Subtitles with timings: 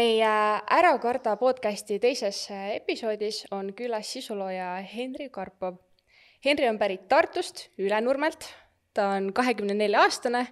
[0.00, 0.28] meie
[0.78, 5.76] Ära karda podcasti teises episoodis on külas sisulooja Henri Karpov.
[6.44, 8.46] Henri on pärit Tartust, Ülenurmelt,
[8.96, 10.46] ta on kahekümne nelja aastane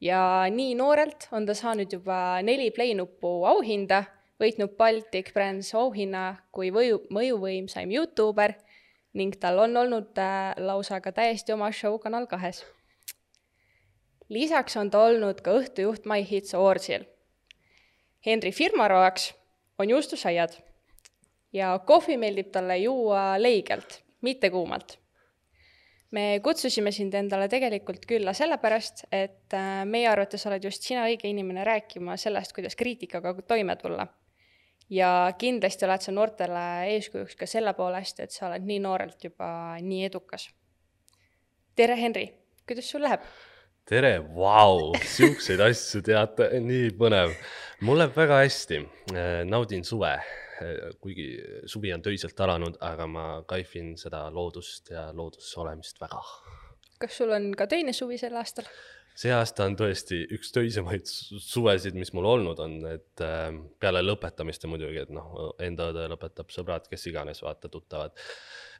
[0.00, 4.04] ja nii noorelt on ta saanud juba neli Playnupu auhinda,
[4.40, 8.56] võitnud Baltic Brands auhinna kui võju, mõjuvõimsaim Youtuber
[9.12, 12.64] ning tal on olnud äh, lausa ka täiesti oma show Kanal kahes.
[14.28, 17.04] lisaks on ta olnud ka õhtujuht My Hits Awardsil
[18.26, 19.34] Henri firmaroaks
[19.78, 20.52] on juustusaiad
[21.52, 24.98] ja kohvi meeldib talle juua leigelt, mitte kuumalt.
[26.10, 31.26] me kutsusime sind endale tegelikult külla sellepärast, et äh, meie arvates oled just sina õige
[31.28, 34.06] inimene rääkima sellest, kuidas kriitikaga toime tulla.
[34.90, 39.48] ja kindlasti oled sa noortele eeskujuks ka selle poolest, et sa oled nii noorelt juba
[39.80, 40.48] nii edukas.
[41.76, 42.30] tere, Henri,
[42.66, 43.20] kuidas sul läheb?
[43.88, 47.34] Tere, vau, siukseid asju teate, nii põnev.
[47.84, 48.80] mul läheb väga hästi,
[49.50, 50.14] naudin suve,
[51.04, 51.28] kuigi
[51.68, 56.22] suvi on töiselt alanud, aga ma kaifin seda loodust ja looduses olemist väga.
[57.02, 58.68] kas sul on ka teine suvi sel aastal?
[59.14, 64.64] see aasta on tõesti üks töisemaid suvesid, mis mul olnud on, et äh, peale lõpetamist
[64.64, 68.16] ja muidugi, et noh, enda õde lõpetab, sõbrad, kes iganes, vaata, tuttavad.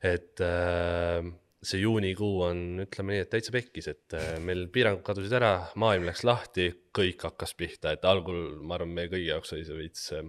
[0.02, 1.28] et äh,
[1.66, 6.06] see juunikuu on, ütleme nii, et täitsa pekkis, et äh, meil piirangud kadusid ära, maailm
[6.08, 10.06] läks lahti, kõik hakkas pihta, et algul ma arvan, meie kõigi jaoks oli see veits
[10.16, 10.28] äh,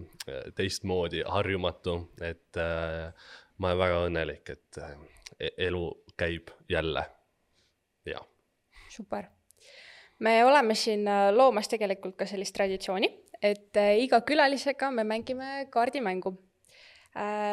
[0.56, 3.28] teistmoodi harjumatu, et äh,
[3.62, 4.80] ma olen väga õnnelik, et
[5.38, 5.84] e-, elu
[6.18, 7.04] käib jälle,
[8.08, 8.24] jah.
[8.92, 9.28] super.
[10.18, 11.04] me oleme siin
[11.36, 13.10] loomas tegelikult ka sellist traditsiooni,
[13.42, 16.32] et iga külalisega me mängime kaardimängu.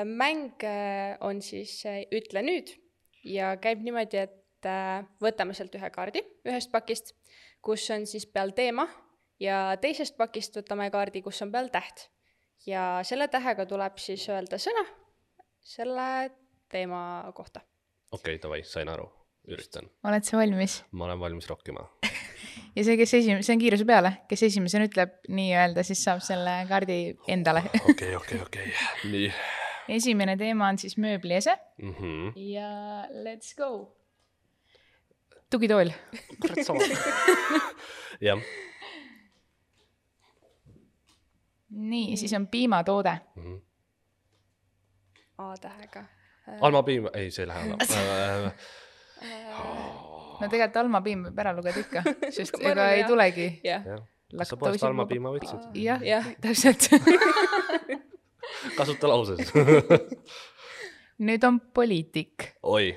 [0.04, 0.64] mäng
[1.24, 2.72] on siis Ütle nüüd
[3.24, 7.14] ja käib niimoodi, et äh, võtame sealt ühe kaardi ühest pakist,
[7.64, 8.88] kus on siis peal teema
[9.42, 12.10] ja teisest pakist võtame kaardi, kus on peal täht.
[12.68, 14.86] ja selle tähega tuleb siis öelda sõna
[15.64, 16.32] selle
[16.72, 17.62] teema kohta.
[18.12, 19.08] okei okay,, davai, sain aru,
[19.48, 19.90] üritan.
[20.04, 20.84] oled sa valmis?
[20.92, 21.88] ma olen valmis rokkima
[22.76, 26.62] ja see, kes esimene, see on kiiruse peale, kes esimesena ütleb nii-öelda, siis saab selle
[26.70, 27.66] kaardi endale.
[27.84, 28.72] okei, okei, okei,
[29.12, 29.28] nii
[29.90, 31.94] esimene teema on siis mööbliese mm.
[31.94, 32.32] -hmm.
[32.36, 32.70] ja
[33.26, 33.98] let's go.
[35.50, 35.90] tugitool.
[36.42, 36.80] kurat sama.
[38.28, 38.40] jah.
[41.70, 43.44] nii, siis on piimatoode mm.
[43.44, 43.62] -hmm.
[45.38, 46.06] A-tähega.
[46.62, 48.52] Alma piim, ei, see ei lähe alla
[50.42, 52.04] no tegelikult Alma piim võib ära lugeda ikka,
[52.36, 53.48] sest ega ei tulegi.
[54.38, 55.70] kas sa poest Alma piima võtsid?
[55.84, 56.90] jah ja., täpselt
[58.78, 59.52] kasuta lauses
[61.28, 62.54] nüüd on poliitik.
[62.64, 62.94] oi.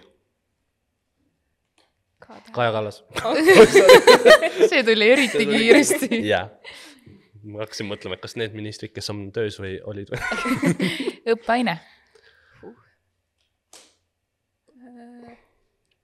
[2.53, 3.05] Kaja Kallas
[4.71, 6.09] see tuli eriti kiiresti.
[6.33, 6.49] jah,
[7.47, 10.91] ma hakkasin mõtlema, et kas need ministrid, kes on töös või olid või
[11.37, 11.79] õppeaine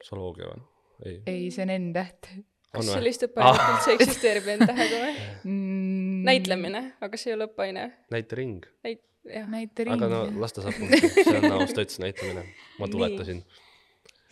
[0.06, 0.64] zooloogia või?
[1.06, 1.16] ei.
[1.26, 2.28] ei, see on N-täht.
[2.72, 3.72] kas sellist õppeainet ah.
[3.74, 6.20] üldse eksisteerib N-tähega või mm.?
[6.28, 7.88] näitlemine, aga see ei ole õppeaine.
[8.14, 8.68] näitering.
[8.86, 9.94] näit-, näitering.
[9.94, 12.44] aga no las ta saab punkti, see on aus, ütles näitamine,
[12.80, 13.42] ma tuletasin.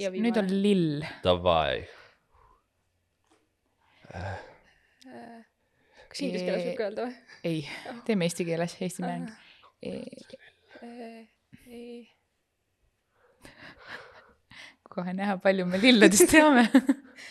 [0.00, 1.04] nüüd on lill.
[1.24, 1.84] Davai.
[6.10, 7.18] kas inglise keeles võib ka öelda või?
[7.46, 7.60] ei,
[8.08, 9.30] teeme eesti keeles, eesti mäng.
[14.90, 16.66] kohe näha, palju me lilledest teame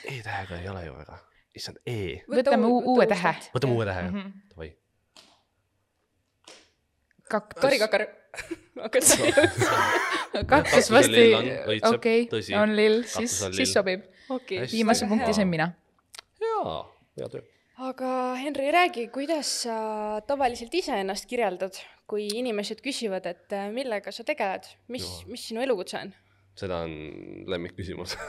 [0.08, 1.18] E-tähega ei ole ju väga,
[1.60, 2.22] issand, E.
[2.32, 3.34] võtame uue tähe.
[3.52, 4.06] võtame uue tähe,
[4.54, 4.72] davai
[7.34, 7.62] kaktus.
[7.62, 8.08] karikakar
[10.50, 11.34] kaktus vast ei,
[11.90, 12.28] okei,
[12.60, 14.06] on lill, siis, siis sobib.
[14.72, 15.72] Viimase punkti sain mina.
[16.42, 16.80] jaa,
[17.18, 17.42] hea töö.
[17.90, 19.78] aga Henri, räägi, kuidas sa
[20.28, 21.80] tavaliselt iseennast kirjeldad,
[22.10, 26.14] kui inimesed küsivad, et äh, millega sa tegeled, mis, mis sinu elukutse on?
[26.60, 26.94] seda on
[27.48, 28.18] lemmikküsimus.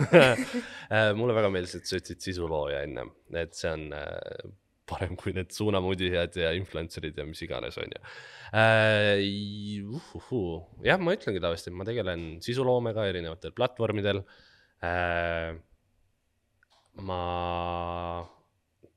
[0.90, 3.04] Äh, mulle väga meeldis, et sa ütlesid sisulooja enne,
[3.38, 4.48] et see on äh,
[4.90, 8.02] parem kui need suunamudijad ja influencer'id ja mis iganes, on ju
[8.58, 9.22] äh,.
[10.84, 14.24] Jah, ma ütlengi tavaliselt, et ma tegelen sisuloomega erinevatel platvormidel
[14.84, 15.54] äh,.
[17.06, 17.22] ma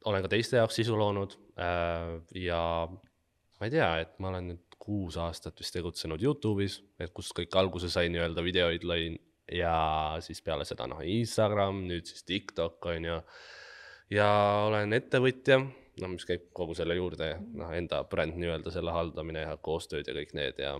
[0.09, 4.79] olen ka teiste jaoks sisu loonud äh, ja ma ei tea, et ma olen nüüd
[4.83, 9.15] kuus aastat vist tegutsenud Youtube'is, et kust kõik alguse sai nii-öelda videoid lõin
[9.51, 9.75] ja
[10.23, 13.21] siis peale seda noh, Instagram, nüüd siis TikTok on ju.
[14.17, 14.27] ja
[14.67, 15.61] olen ettevõtja
[16.01, 20.15] noh, mis käib kogu selle juurde, noh, enda bränd nii-öelda, selle haldamine ja koostööd ja
[20.17, 20.73] kõik need ja.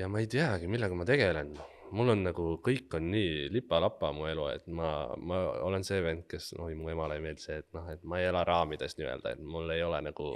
[0.00, 1.54] ja ma ei teagi, millega ma tegelen,
[1.92, 6.24] mul on nagu kõik on nii lipa-lapa mu elu, et ma, ma olen see vend,
[6.30, 9.34] kes, oi mu emale ei meeldi see, et noh, et ma ei ela raamides nii-öelda,
[9.36, 10.30] et mul ei ole nagu,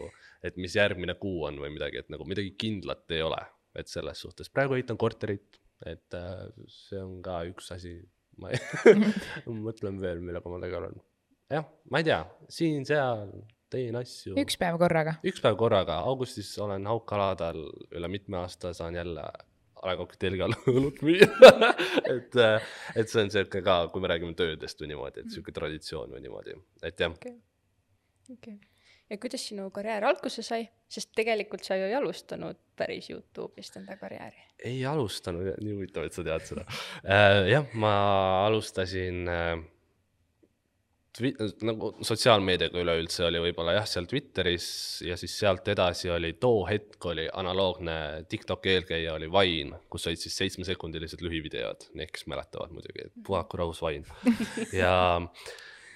[0.47, 3.41] et mis järgmine kuu on või midagi, et nagu midagi kindlat ei ole,
[3.77, 7.99] et selles suhtes, praegu ehitan korterit, et äh, see on ka üks asi,
[8.41, 8.53] ma
[9.67, 11.01] mõtlen veel, millega ma tegelen.
[11.51, 12.21] Jah, ma ei tea,
[12.53, 13.27] siin-seal
[13.73, 14.37] teen asju.
[14.41, 15.17] üks päev korraga.
[15.27, 17.61] üks päev korraga, augustis olen Hauka-Laadal
[17.97, 19.27] üle mitme aasta, saan jälle
[19.77, 21.27] A Le Cocktaili all õlut müüa
[22.15, 25.55] et, äh, et see on sihuke ka, kui me räägime töödest või niimoodi, et sihuke
[25.55, 28.39] traditsioon või niimoodi, et jah okei okay.
[28.39, 28.57] okay.
[29.13, 33.99] ja kuidas sinu karjäär alguse sai, sest tegelikult sa ju ei alustanud päris Youtube'ist enda
[34.01, 34.43] karjääri.
[34.65, 36.67] ei alustanud, nii huvitav, et sa tead seda
[37.05, 37.45] äh,.
[37.53, 37.95] jah, ma
[38.49, 39.57] alustasin äh,
[41.67, 44.67] nagu sotsiaalmeediaga üleüldse oli võib-olla jah, seal Twitteris
[45.07, 50.21] ja siis sealt edasi oli too hetk oli analoogne TikToki eelkäija oli Vine, kus olid
[50.21, 54.07] siis seitsmesekundilised lühivideod, need, kes mäletavad muidugi, puhaku rahus Vine.
[54.83, 54.97] ja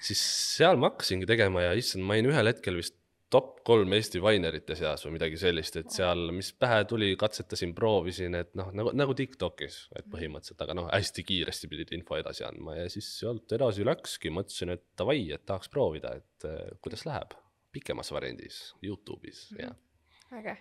[0.00, 0.22] siis
[0.56, 2.99] seal ma hakkasingi tegema ja issand, ma olin ühel hetkel vist
[3.30, 8.34] top kolm Eesti Vinerite seas või midagi sellist, et seal, mis pähe tuli, katsetasin, proovisin,
[8.40, 12.74] et noh, nagu, nagu Tiktokis, et põhimõtteliselt, aga noh, hästi kiiresti pidid info edasi andma
[12.80, 17.36] ja siis sealt edasi läkski, mõtlesin, et davai, et tahaks proovida, et eh, kuidas läheb
[17.70, 19.62] pikemas variandis Youtube'is mm, -hmm.
[19.62, 20.38] jah.
[20.38, 20.56] äge,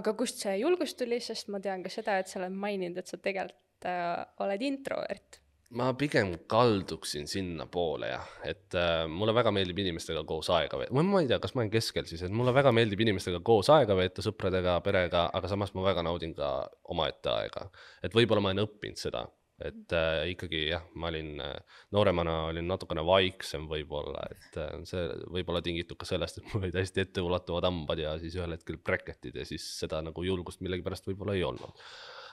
[0.00, 3.08] aga kust see julgus tuli, sest ma tean ka seda, et sa oled maininud, et
[3.08, 5.40] sa tegelikult äh, oled introvert
[5.78, 11.20] ma pigem kalduksin sinnapoole jah, et äh, mulle väga meeldib inimestega koos aega veeta, ma
[11.22, 14.24] ei tea, kas ma olen keskel siis, et mulle väga meeldib inimestega koos aega veeta,
[14.24, 16.50] sõpradega, perega, aga samas ma väga naudin ka
[16.92, 17.68] omaette aega.
[18.04, 19.24] et võib-olla ma olen õppinud seda,
[19.64, 25.06] et äh, ikkagi jah, ma olin äh, nooremana olin natukene vaiksem võib-olla, et äh, see
[25.32, 28.80] võib olla tingitud ka sellest, et mul olid hästi etteulatuvad hambad ja siis ühel hetkel
[28.82, 31.86] bräketid ja siis seda nagu julgust millegipärast võib-olla ei olnud.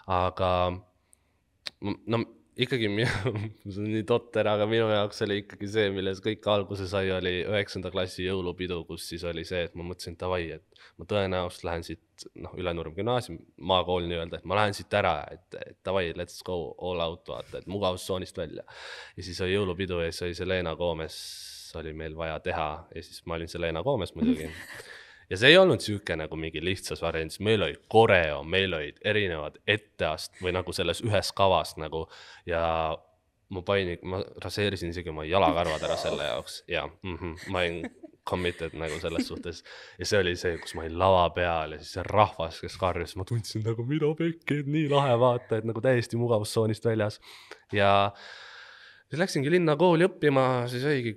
[0.09, 0.51] aga
[1.79, 2.23] no
[2.65, 7.11] ikkagi see on nii totter, aga minu jaoks oli ikkagi see, milles kõik alguse sai,
[7.15, 11.67] oli üheksanda klassi jõulupidu, kus siis oli see, et ma mõtlesin, davai, et ma tõenäoliselt
[11.67, 13.39] lähen siit, noh, Ülenurme gümnaasium,
[13.71, 17.61] maakool nii-öelda, et ma lähen siit ära, et, et davai, let's go all out, vaata,
[17.61, 18.65] et mugavustsoonist välja.
[19.15, 21.19] ja siis oli jõulupidu ja siis oli Selena Gomez
[21.77, 24.49] oli meil vaja teha ja siis ma olin Selena Gomez muidugi
[25.29, 29.59] ja see ei olnud sihuke nagu mingi lihtsas variandis, meil oli koreo, meil olid erinevad
[29.67, 32.07] etteast- või nagu selles ühes kavas nagu
[32.49, 32.63] ja
[33.49, 37.89] ma panin, ma raseerisin isegi oma jalakarvad ära selle jaoks ja mm -hmm, ma olin
[38.29, 39.63] committed nagu selles suhtes.
[39.99, 43.15] ja see oli see, kus ma olin lava peal ja siis see rahvas, kes karjus,
[43.15, 47.19] ma tundsin nagu mida pekki, et nii lahe vaata, et nagu täiesti mugavustsoonist väljas.
[47.73, 48.11] ja
[49.09, 51.15] siis läksingi linna kooli õppima, siis oligi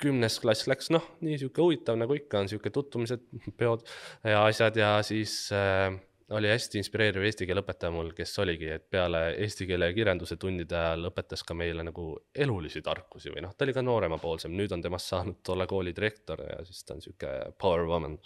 [0.00, 3.26] kümnes klass läks noh, nii sihuke huvitav nagu ikka on sihuke tutvumised,
[3.60, 3.84] peod
[4.24, 5.92] ja asjad ja siis äh,
[6.36, 10.36] oli hästi inspireeriv eesti keele õpetaja mul, kes oligi, et peale eesti keele ja kirjanduse
[10.40, 14.74] tundide ajal õpetas ka meile nagu elulisi tarkusi või noh, ta oli ka nooremapoolsem, nüüd
[14.76, 18.18] on temast saanud tolle kooli direktor ja siis ta on sihuke power woman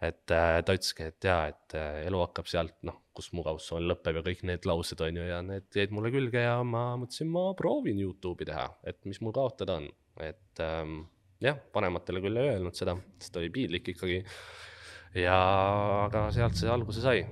[0.00, 4.20] et äh, ta ütleski, et jaa, et äh, elu hakkab sealt noh, kus mugavustsoon lõpeb
[4.20, 7.50] ja kõik need laused on ju ja need jäid mulle külge ja ma mõtlesin, ma
[7.58, 11.04] proovin Youtube'i teha, et mis mul kaotada on et ähm,
[11.42, 14.22] jah, vanematele küll ei öelnud seda, sest oli piinlik ikkagi.
[15.14, 15.36] Ja,
[16.06, 17.24] aga sealt see alguse sai.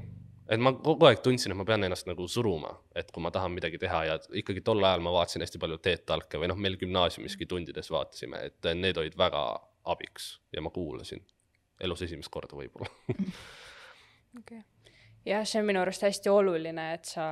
[0.48, 3.52] et ma kogu aeg tundsin, et ma pean ennast nagu suruma, et kui ma tahan
[3.54, 6.78] midagi teha ja ikkagi tol ajal ma vaatasin hästi palju Teet Talke või noh, meil
[6.80, 9.44] gümnaasiumiski tundides vaatasime, et need olid väga
[9.88, 11.24] abiks ja ma kuulasin
[11.80, 12.90] elus esimest korda võib-olla.
[14.40, 14.64] okay
[15.28, 17.26] jah, see on minu arust hästi oluline, et sa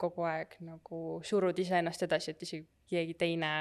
[0.00, 3.52] kogu aeg nagu surud iseennast edasi, et isegi keegi teine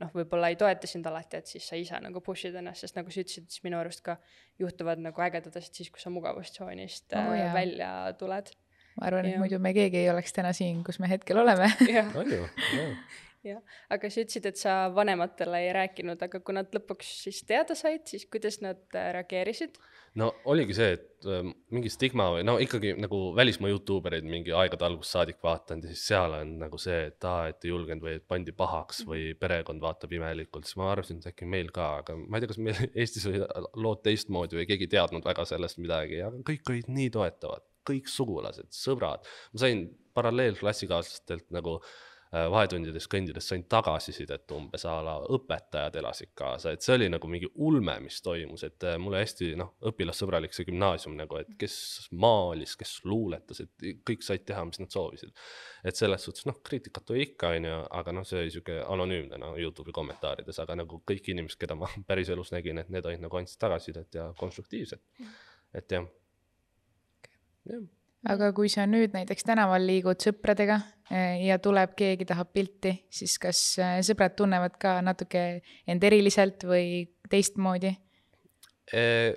[0.00, 3.12] noh, võib-olla ei toeta sind alati, et siis sa ise nagu push'id ennast, sest nagu
[3.12, 4.18] sa ütlesid, siis minu arust ka
[4.60, 8.50] juhtuvad nagu ägedad asjad siis, kui sa mugavustsoonist oh, äh, välja tuled.
[8.98, 11.70] ma arvan, et muidu me keegi ei oleks täna siin, kus me hetkel oleme.
[12.20, 12.42] on ju,
[12.78, 12.98] jah
[13.44, 13.60] jah,
[13.92, 18.06] aga sa ütlesid, et sa vanematele ei rääkinud, aga kui nad lõpuks siis teada said,
[18.08, 19.76] siis kuidas nad äh, reageerisid?
[20.20, 21.42] No oligi see, et äh,
[21.74, 25.92] mingi stigma või no ikkagi nagu välismaa Youtube ereid mingi aegade algusest saadik vaatanud ja
[25.92, 29.26] siis seal on nagu see, et aa, et ei julgenud või et pandi pahaks või
[29.26, 29.40] mhm.
[29.42, 32.62] perekond vaatab imelikult, siis ma arvasin, et äkki meil ka, aga ma ei tea, kas
[32.68, 33.46] meil Eestis olid
[33.80, 38.10] lood teistmoodi või keegi ei teadnud väga sellest midagi, aga kõik olid nii toetavad, kõik
[38.10, 45.14] sugulased, sõbrad, ma sain paralleelklassikaaslastelt nagu äh, Äh, vahetundides kõndides sain tagasisidet umbes a la
[45.36, 49.52] õpetajad elasid kaasa, et see oli nagu mingi ulme, mis toimus, et äh, mulle hästi
[49.60, 51.76] noh, õpilassõbralik see gümnaasium nagu, et kes
[52.24, 55.34] maalis, kes luuletas, et kõik said teha, mis nad soovisid.
[55.84, 59.38] et selles suhtes noh, kriitikat oli ikka, on ju, aga noh, see oli sihuke anonüümne
[59.40, 63.40] no Youtube'i kommentaarides, aga nagu kõik inimesed, keda ma päriselus nägin, et need olid nagu
[63.40, 65.04] andsid tagasisidet ja konstruktiivset,
[65.74, 66.08] et jah,
[67.70, 67.84] jah
[68.30, 70.78] aga kui sa nüüd näiteks tänaval liigud sõpradega
[71.10, 75.44] eh, ja tuleb keegi tahab pilti, siis kas eh, sõbrad tunnevad ka natuke
[75.86, 77.92] end eriliselt või teistmoodi?
[78.94, 79.30] Eh,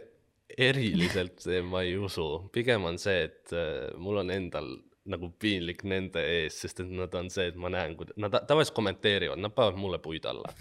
[0.58, 3.56] eriliselt ma ei usu, pigem on see, et
[4.00, 4.72] mul on endal
[5.08, 8.75] nagu piinlik nende ees, sest et nad on see, et ma näen, kuidas nad tavaliselt
[8.75, 10.51] kommenteerivad, nad panevad mulle puid alla.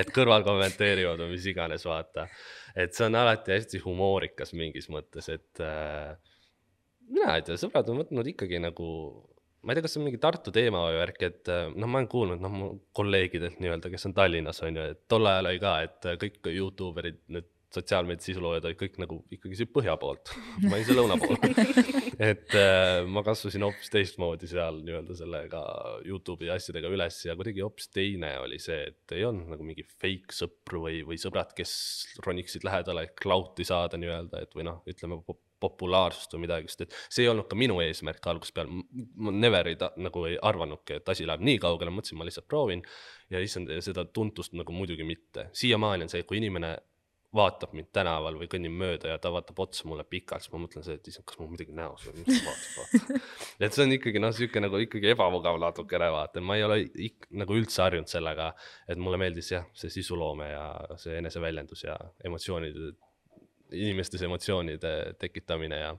[0.00, 2.26] et kõrval kommenteerivad või mis iganes, vaata.
[2.74, 6.16] et see on alati hästi humoorikas mingis mõttes, et äh,
[7.12, 8.88] mina ei tea, sõbrad on võtnud ikkagi nagu,
[9.62, 12.00] ma ei tea, kas see on mingi Tartu teema või värk, et äh, noh, ma
[12.00, 15.62] olen kuulnud, noh, mu kolleegidelt nii-öelda, kes on Tallinnas, on ju, et tol ajal oli
[15.62, 20.32] ka, et kõik Youtube erid nüüd sotsiaalmeedia sisuloojad olid kõik nagu ikkagi siit põhja poolt.
[20.62, 21.38] Ma olin see lõuna pool
[22.30, 25.62] et äh, ma kasvasin hoopis teistmoodi seal nii-öelda sellega
[26.06, 30.36] Youtube'i asjadega üles ja kuidagi hoopis teine oli see, et ei olnud nagu mingi fake
[30.36, 31.74] sõpru või, või sõbrad, kes
[32.26, 35.20] roniksid lähedale, et klauti saada nii-öelda, et või noh, ütleme
[35.64, 38.84] populaarsust või midagi, sest et see ei olnud ka minu eesmärk algusest peale,
[39.16, 42.48] ma never ei ta, nagu ei arvanudki, et asi läheb nii kaugele, mõtlesin, ma lihtsalt
[42.50, 42.84] proovin
[43.32, 45.48] ja issand, seda tuntust nagu muidugi mitte.
[45.56, 46.76] siiamaani on see, kui inimene
[47.34, 50.84] vaatab mind tänaval või kõnnin mööda ja ta vaatab otsa mulle pikalt, siis ma mõtlen
[50.86, 53.24] see, et issand, kas mul midagi näos või mis ta vaatab, vaatab.
[53.66, 56.78] et see on ikkagi noh, sihuke nagu ikkagi ebamugav natukene vaata, ma ei ole
[57.08, 58.52] ik, nagu üldse harjunud sellega,
[58.86, 60.68] et mulle meeldis jah, see sisuloome ja
[61.00, 62.94] see eneseväljendus ja emotsioonide,
[63.74, 65.94] inimestes emotsioonide tekitamine ja,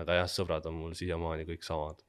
[0.00, 2.02] aga jah, sõbrad on mul siiamaani kõik samad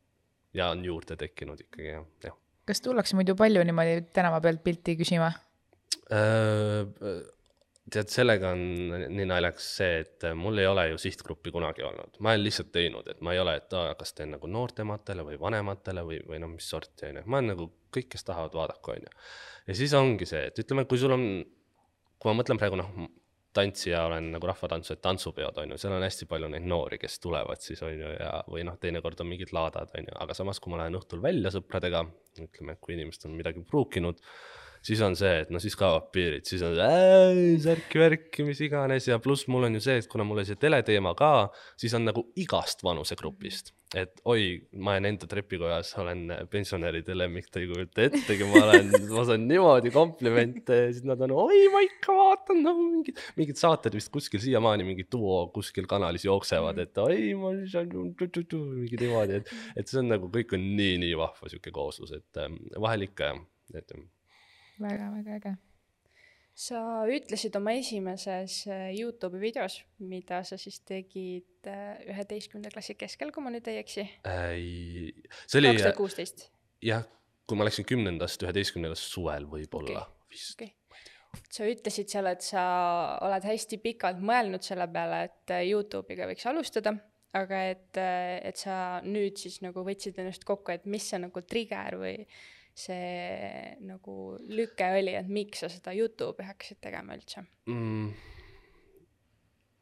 [0.58, 2.38] ja on juurde tekkinud ikkagi jah, jah.
[2.68, 5.32] kas tullakse muidu palju niimoodi tänava pealt pilti küsima?
[6.12, 6.88] Äh,
[7.92, 8.62] tead, sellega on
[9.12, 13.08] nii naljakas see, et mul ei ole ju sihtgruppi kunagi olnud, ma olen lihtsalt teinud,
[13.12, 16.51] et ma ei ole, et aa, kas teen nagu noortematele või vanematele või, või noh,
[16.54, 19.16] mis sorti on ju, ma olen nagu kõik, kes tahavad, vaadaku, on ju.
[19.68, 21.25] ja siis ongi see, et ütleme, kui sul on,
[22.22, 22.92] kui ma mõtlen praegu noh,
[23.53, 27.20] tantsija olen nagu rahvatantsu, et tantsupeod on ju, seal on hästi palju neid noori, kes
[27.24, 30.62] tulevad siis on ju ja, või noh, teinekord on mingid laadad on ju, aga samas,
[30.63, 32.05] kui ma lähen õhtul välja sõpradega,
[32.39, 34.24] ütleme, kui inimesed on midagi pruukinud
[34.86, 36.78] siis on see, et no siis kaovad piirid, siis on
[37.62, 41.14] särki-värki, mis iganes ja pluss mul on ju see, et kuna mul oli see teleteema
[41.18, 43.76] ka, siis on nagu igast vanusegrupist.
[43.92, 48.88] et oi, ma olen enda trepikojas, olen pensionäride lemmik, te ei kujuta ettegi, ma olen,
[49.12, 53.60] ma saan niimoodi komplimente ja siis nad on, oi, ma ikka vaatan, no mingid, mingid
[53.60, 59.42] saated vist kuskil siiamaani mingi duo kuskil kanalis jooksevad, et oi, ma saan mingi niimoodi,
[59.42, 63.34] et, et see on nagu kõik on nii-nii vahva sihuke kooslus, et ähm, vahel ikka
[63.34, 63.44] jah,
[63.76, 63.96] et
[64.84, 65.54] väga-väga äge.
[66.62, 73.32] sa ütlesid oma esimeses äh, Youtube'i videos, mida sa siis tegid äh, üheteistkümnenda klassi keskel,
[73.32, 74.60] kui ma nüüd ei eksi äh,.
[75.48, 75.72] see oli.
[75.72, 76.50] kaks tuhat kuusteist.
[76.84, 77.08] jah,
[77.48, 80.36] kui ma läksin kümnendast üheteistkümnendast suvel võib-olla okay.
[80.36, 80.76] vist okay
[81.52, 82.64] sa ütlesid seal, et sa
[83.24, 86.94] oled hästi pikalt mõelnud selle peale, et äh, Youtube'iga võiks alustada,
[87.38, 91.98] aga et, et sa nüüd siis nagu võtsid ennast kokku, et mis see nagu trigger
[92.02, 92.18] või
[92.78, 98.13] see nagu lüke oli, et miks sa seda Youtube'i hakkasid tegema üldse mm,?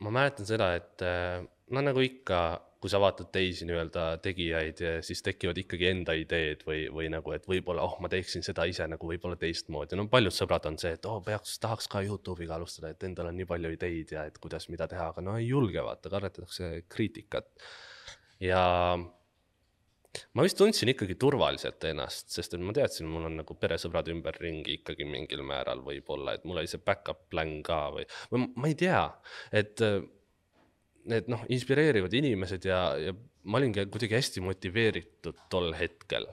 [0.05, 1.43] ma mäletan seda, et äh,
[1.75, 2.39] no nagu ikka,
[2.79, 7.46] kui sa vaatad teisi nii-öelda tegijaid, siis tekivad ikkagi enda ideed või, või nagu, et
[7.50, 10.00] võib-olla, oh, ma teeksin seda ise nagu võib-olla teistmoodi.
[10.00, 13.38] no paljud sõbrad on see, et oh, peaks, tahaks ka Youtube'iga alustada, et endal on
[13.39, 17.51] nii palju ideid ja et kuidas, mida teha, aga no ei julge vaata, kardetakse kriitikat.
[18.39, 18.63] ja
[20.33, 24.79] ma vist tundsin ikkagi turvaliselt ennast, sest et ma teadsin, mul on nagu peresõbrad ümberringi
[24.79, 28.77] ikkagi mingil määral võib-olla, et mul oli see back-up plan ka või, või ma ei
[28.79, 29.03] tea,
[29.61, 29.83] et
[31.09, 33.13] need noh, inspireerivad inimesed ja, ja
[33.49, 36.27] ma olingi kuidagi hästi motiveeritud tol hetkel,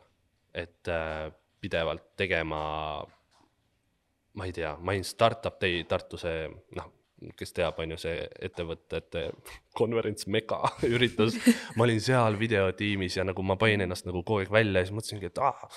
[0.56, 1.28] et äh,
[1.62, 2.60] pidevalt tegema,
[4.36, 6.46] ma ei tea, ma olin startup day Tartu see
[6.78, 6.92] noh,
[7.36, 9.28] kes teab, on ju see ettevõtete
[9.76, 10.60] konverents mega
[10.94, 11.38] üritus.
[11.76, 14.96] ma olin seal videotiimis ja nagu ma panin ennast nagu kogu aeg välja ja siis
[14.96, 15.70] mõtlesingi, et aa,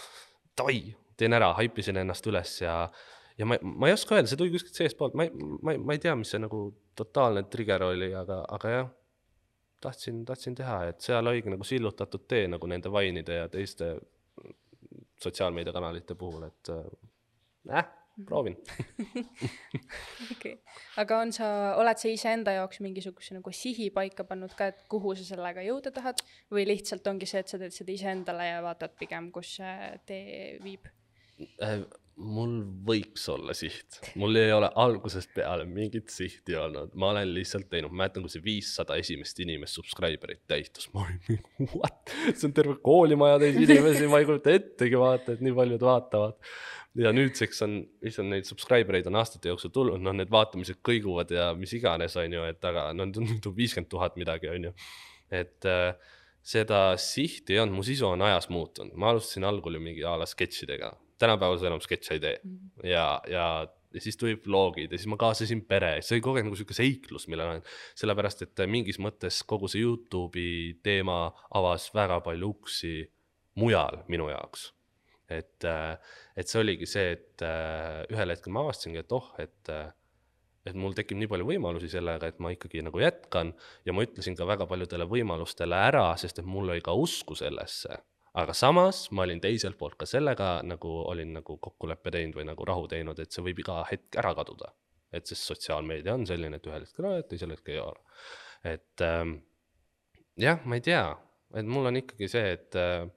[0.57, 0.81] davai,
[1.19, 2.75] teen ära, haipisin ennast üles ja,
[3.39, 5.97] ja ma, ma ei oska öelda, see tuli kuskilt seestpoolt, ma ei, ma ei, ma
[5.97, 6.63] ei tea, mis see nagu
[6.99, 8.89] totaalne trigger oli, aga, aga jah,
[9.81, 13.93] tahtsin, tahtsin teha, et seal oligi nagu sillutatud tee nagu nende Vine'ide ja teiste
[15.23, 16.83] sotsiaalmeediakanalite puhul, et äh,
[18.27, 18.57] proovin.
[20.33, 20.33] Okei.
[20.35, 20.55] Okay.,
[21.01, 21.49] aga on sa,
[21.79, 25.93] oled sa iseenda jaoks mingisuguse nagu sihi paika pannud ka, et kuhu sa sellega jõuda
[25.95, 26.21] tahad?
[26.53, 30.53] Või lihtsalt ongi see, et sa teed seda iseendale ja vaatad pigem, kus see tee
[30.63, 30.91] viib?
[31.63, 31.83] Äh,?
[32.19, 32.55] mul
[32.87, 37.93] võiks olla siht, mul ei ole algusest peale mingit sihti olnud, ma olen lihtsalt teinud,
[37.95, 42.75] mäletan, kui see viissada esimest inimest subscriber'it täitus, ma olin mingi what, see on terve
[42.83, 46.51] koolimaja täis inimesi, ma ei kujuta ettegi vaata, et nii paljud vaatavad
[46.97, 51.31] ja nüüdseks on, issand, neid subscriber eid on aastate jooksul tulnud, noh, need vaatamised kõiguvad
[51.33, 54.73] ja mis iganes, on ju, et aga no on viiskümmend tuhat midagi, on ju.
[55.41, 55.69] et,
[56.49, 60.15] seda sihti ei olnud, mu sisu on ajas muutunud, ma alustasin algul ju mingi a
[60.17, 62.39] la sketšidega, tänapäeval sa enam sketše ei tee.
[62.87, 63.45] Ja, ja,
[63.93, 66.77] ja siis tulid vlogid ja siis ma kaasasin pere, see oli kogu aeg nagu sihuke
[66.77, 67.63] seiklus, millel on,
[67.99, 71.21] sellepärast et mingis mõttes kogu see Youtube'i teema
[71.59, 72.93] avas väga palju uksi
[73.59, 74.69] mujal minu jaoks.
[75.29, 75.65] et,
[76.35, 79.89] et see oligi see, et äh, ühel hetkel ma avastasingi, et oh, et äh,
[80.67, 83.53] et mul tekib nii palju võimalusi sellega, et ma ikkagi nagu jätkan
[83.87, 88.01] ja ma ütlesin ka väga paljudele võimalustele ära, sest et mul oli ka usku sellesse.
[88.39, 92.65] aga samas ma olin teiselt poolt ka sellega nagu olin nagu kokkuleppe teinud või nagu
[92.65, 94.73] rahu teinud, et see võib iga hetk ära kaduda.
[95.11, 98.03] et sest sotsiaalmeedia on selline, et ühel hetkel oled, teisel hetkel ei ole.
[98.63, 99.39] et ähm,
[100.37, 101.05] jah, ma ei tea,
[101.55, 103.07] et mul on ikkagi see, et äh,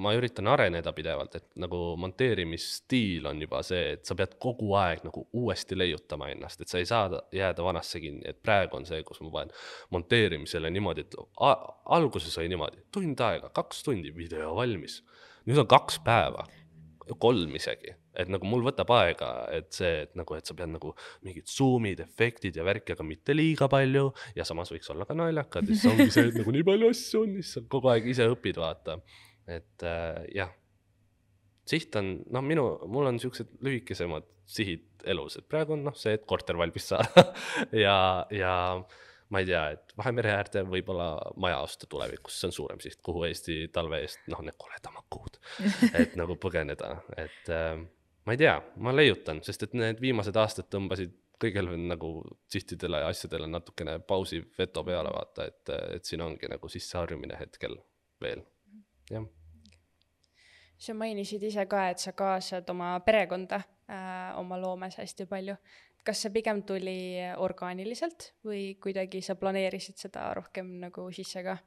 [0.00, 5.04] ma üritan areneda pidevalt, et nagu monteerimisstiil on juba see, et sa pead kogu aeg
[5.04, 9.02] nagu uuesti leiutama ennast, et sa ei saa jääda vanasse kinni, et praegu on see,
[9.04, 9.52] kus ma panen
[9.92, 11.18] monteerimisele niimoodi, et
[11.98, 15.02] alguses oli niimoodi, tund aega, kaks tundi, video valmis.
[15.44, 16.46] nüüd on kaks päeva,
[17.20, 20.92] kolm isegi, et nagu mul võtab aega, et see, et nagu, et sa pead nagu
[21.26, 25.68] mingid zoom'id, efektid ja värki, aga mitte liiga palju ja samas võiks olla ka naljakad
[25.68, 28.28] ja siis ongi see, et nagu nii palju asju on, siis sa kogu aeg ise
[28.32, 29.00] õpid, vaata.
[29.50, 30.52] Et äh, jah,
[31.68, 36.16] siht on, noh, minu, mul on siuksed lühikesemad sihid elus, et praegu on noh, see,
[36.18, 37.28] et korter valmis saada
[37.84, 37.96] ja,
[38.34, 38.54] ja
[39.32, 41.08] ma ei tea, et Vahemere äärde võib-olla
[41.40, 45.38] maja osta tulevikus, see on suurem siht, kuhu Eesti talve eest, noh, need koledamad kuud,
[46.02, 47.74] et nagu põgeneda, et äh,
[48.26, 52.12] ma ei tea, ma leiutan, sest et need viimased aastad tõmbasid kõigil nagu
[52.52, 57.74] sihtidele ja asjadele natukene pausi veto peale vaata, et, et siin ongi nagu sisseharjumine hetkel
[58.22, 58.44] veel,
[59.12, 59.28] jah
[60.82, 65.56] sa mainisid ise ka, et sa kaasad oma perekonda äh, oma loomes hästi palju.
[66.02, 71.60] kas see pigem tuli orgaaniliselt või kuidagi sa planeerisid seda rohkem nagu sisse ka?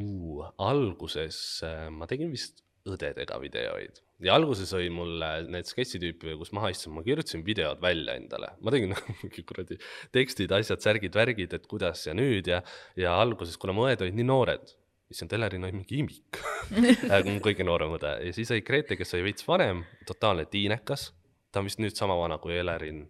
[0.00, 0.48] uh,.
[0.70, 6.54] alguses äh, ma tegin vist õdedega videoid ja alguses oli mul äh, need sketšitüüpi, kus
[6.56, 9.78] maha istusin, ma kirjutasin videod välja endale, ma tegin mingi kuradi
[10.14, 12.62] tekstid, asjad, särgid, värgid, et kuidas ja nüüd ja,
[12.98, 14.77] ja alguses, kuna mu õed olid nii noored,
[15.12, 16.40] issand, Elerin oli mingi imik.
[17.46, 18.14] Kõige noorem õde.
[18.26, 21.10] Ja siis oli Grete, kes oli veits vanem, totaalne tiinekas,
[21.52, 23.06] ta on vist nüüd sama vana kui Elerin,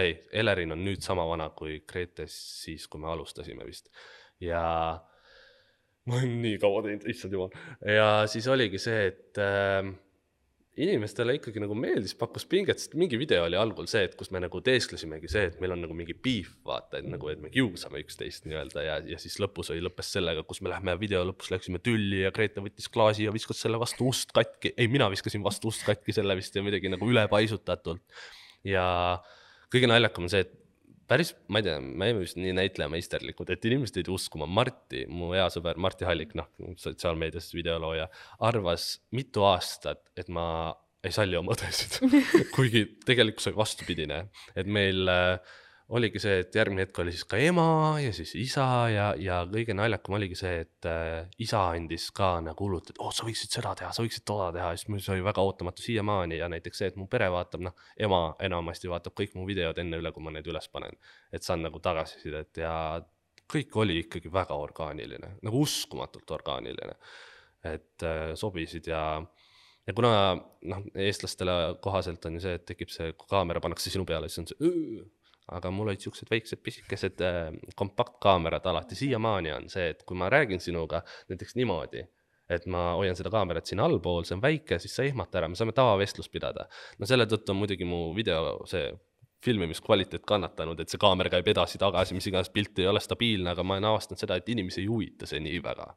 [0.00, 3.90] ei, Elerin on nüüd sama vana kui Grete siis, kui me alustasime vist.
[4.42, 4.62] Ja
[6.08, 7.52] ma olen nii kaua teinud, issand jumal.
[7.86, 9.92] ja siis oligi see, et äh,
[10.80, 14.40] inimestele ikkagi nagu meeldis, pakkus pinget, sest mingi video oli algul see, et kus me
[14.40, 18.00] nagu teesklesimegi see, et meil on nagu mingi beef, vaata, et nagu, et me kiusame
[18.00, 21.82] üksteist nii-öelda ja, ja siis lõpus oli, lõppes sellega, kus me lähme video lõpus läksime
[21.84, 25.68] tülli ja Grete võttis klaasi ja viskas selle vastu ust katki, ei, mina viskasin vastu
[25.68, 28.24] ust katki selle vist ja midagi nagu ülepaisutatult.
[28.64, 28.86] ja
[29.72, 30.56] kõige naljakam on see, et
[31.08, 35.32] päris, ma ei tea, me olime vist nii näitlejameisterlikud, et inimesed jäid uskuma, Marti, mu
[35.34, 38.08] hea sõber Marti Hallik, noh, sotsiaalmeedias videolooja,
[38.48, 40.46] arvas mitu aastat, et ma
[41.02, 41.98] ei salli oma õdesid,
[42.56, 45.56] kuigi tegelikkus oli vastupidine, et meil äh,
[45.92, 47.64] oligi see, et järgmine hetk oli siis ka ema
[48.00, 52.64] ja siis isa ja, ja kõige naljakam oligi see, et äh, isa andis ka nagu
[52.64, 55.26] hullult, et oh, sa võiksid seda teha, sa võiksid toda teha, siis mul see oli
[55.26, 59.36] väga ootamatu siiamaani ja näiteks see, et mu pere vaatab, noh, ema enamasti vaatab kõik
[59.36, 60.96] mu videod enne üle, kui ma need üles panen.
[61.32, 62.74] et saan nagu tagasisidet ja
[63.52, 66.96] kõik oli ikkagi väga orgaaniline, nagu uskumatult orgaaniline.
[67.68, 69.22] et äh, sobisid ja
[69.86, 74.06] ja kuna noh, eestlastele kohaselt on ju see, et tekib see, kui kaamera pannakse sinu
[74.08, 75.10] peale, siis on see!
[75.50, 80.30] Aga mul olid siuksed väiksed pisikesed äh, kompaktkaamerad alati, siiamaani on see, et kui ma
[80.32, 82.04] räägin sinuga näiteks niimoodi,
[82.52, 85.48] et ma hoian seda kaamerat siin allpool, see on väike, siis sa ei ehmata ära,
[85.50, 86.68] me saame tavavestlust pidada.
[86.98, 88.92] no selle tõttu on muidugi mu video see
[89.42, 93.74] filmimiskvaliteet kannatanud, et see kaamera käib edasi-tagasi, mis iganes pilt ei ole stabiilne, aga ma
[93.74, 95.92] olen avastanud seda, et inimesi ei huvita see nii väga.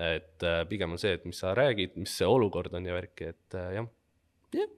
[0.00, 3.32] et äh, pigem on see, et mis sa räägid, mis see olukord on ja värki,
[3.34, 3.88] et äh, jah,
[4.54, 4.76] jah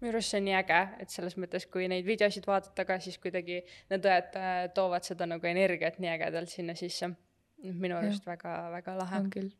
[0.00, 3.18] minu arust see on nii äge, et selles mõttes, kui neid videosid vaadata ka, siis
[3.22, 3.60] kuidagi
[3.92, 7.14] need õed äh, toovad seda nagu energiat nii ägedalt sinna sisse.
[7.64, 9.30] minu arust väga-väga lahe on.
[9.32, 9.50] küll.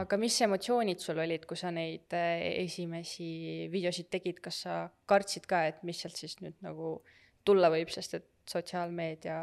[0.00, 5.46] aga mis emotsioonid sul olid, kui sa neid äh, esimesi videosid tegid, kas sa kartsid
[5.50, 6.96] ka, et mis sealt siis nüüd nagu
[7.44, 9.38] tulla võib, sest et sotsiaalmeedia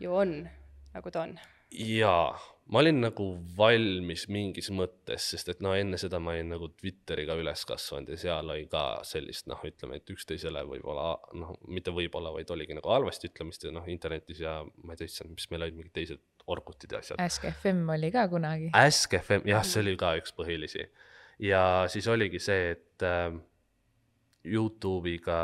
[0.00, 0.38] ju on
[0.96, 1.36] nagu ta on.
[1.70, 2.36] jaa,
[2.72, 3.26] ma olin nagu
[3.56, 8.18] valmis mingis mõttes, sest et no enne seda ma olin nagu Twitteriga üles kasvanud ja
[8.20, 12.90] seal oli ka sellist noh, ütleme, et üksteisele võib-olla noh, mitte võib-olla, vaid oligi nagu
[12.90, 16.22] halvasti ütlemist ja noh, internetis ja ma ei tea, issand, mis meil olid mingid teised
[16.50, 17.22] orkutid ja asjad.
[17.22, 18.70] Ask FM oli ka kunagi.
[18.76, 20.88] Ask FM, jah, see oli ka üks põhilisi.
[21.42, 23.30] ja siis oligi see, et äh,
[24.46, 25.40] Youtube'iga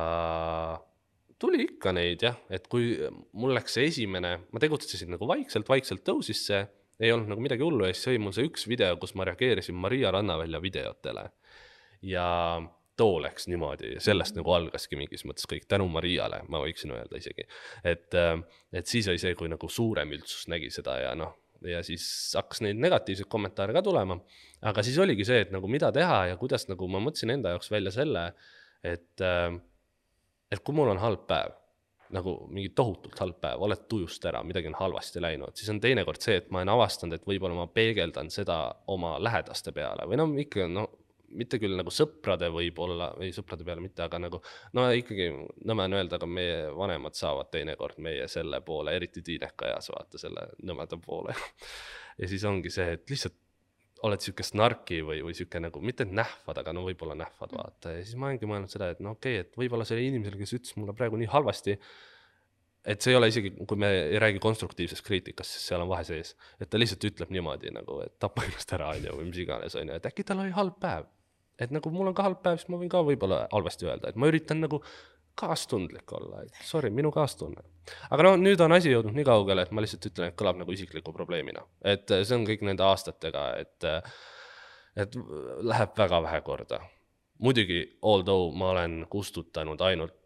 [1.43, 2.95] tuli ikka neid jah, et kui
[3.35, 6.63] mul läks see esimene, ma tegutsesin nagu vaikselt, vaikselt tõusis see,
[7.03, 9.75] ei olnud nagu midagi hullu ja siis oli mul see üks video, kus ma reageerisin
[9.75, 11.31] Maria Rannavälja videotele.
[12.03, 12.29] ja
[12.97, 17.47] too läks niimoodi, sellest nagu algaski mingis mõttes kõik tänu Mariale, ma võiksin öelda isegi.
[17.85, 18.19] et,
[18.73, 21.35] et siis oli see, kui nagu suurem üldsus nägi seda ja noh,
[21.69, 22.05] ja siis
[22.37, 24.19] hakkas neid negatiivseid kommentaare ka tulema.
[24.69, 27.73] aga siis oligi see, et nagu mida teha ja kuidas nagu ma mõtlesin enda jaoks
[27.73, 28.29] välja selle,
[28.85, 29.25] et,
[30.53, 31.57] et kui mul on halb päev,
[32.13, 36.21] nagu mingi tohutult halb päev, oled tujust ära, midagi on halvasti läinud, siis on teinekord
[36.23, 38.59] see, et ma olen avastanud, et võib-olla ma peegeldan seda
[38.93, 40.89] oma lähedaste peale või no ikka no
[41.37, 44.43] mitte küll nagu sõprade võib-olla, ei sõprade peale mitte, aga nagu
[44.77, 45.31] no ikkagi
[45.69, 50.21] nõme on öelda, aga meie vanemad saavad teinekord meie selle poole, eriti tiineka eas vaata
[50.21, 51.37] selle nõmeda poole.
[52.21, 53.39] ja siis ongi see, et lihtsalt
[54.07, 57.95] oled sihuke snarki või, või sihuke nagu mitte nähvad, aga no võib-olla nähvad vaata.
[57.97, 60.57] Ja siis ma olengi mõelnud seda, et no okei okay,, et võib-olla sellel inimesel, kes
[60.59, 61.77] ütles mulle praegu nii halvasti,
[62.83, 66.05] et see ei ole isegi, kui me ei räägi konstruktiivsest kriitikast, siis seal on vahe
[66.09, 69.43] sees, et ta lihtsalt ütleb niimoodi nagu, et tapa ennast ära, on ju, või mis
[69.45, 71.07] iganes, on ju, et äkki tal oli halb päev.
[71.63, 74.17] et nagu mul on ka halb päev, siis ma võin ka võib-olla halvasti öelda, et
[74.19, 74.81] ma üritan nagu
[75.39, 77.65] kaastundlik olla, et sorry, minu kaastunne.
[78.11, 80.75] aga noh, nüüd on asi jõudnud nii kaugele, et ma lihtsalt ütlen, et kõlab nagu
[80.75, 83.87] isikliku probleemina, et eh, see on kõik nende aastatega, et,
[85.05, 85.17] et
[85.73, 86.81] läheb väga vähe korda.
[87.43, 90.22] muidugi, although ma olen kustutanud ainult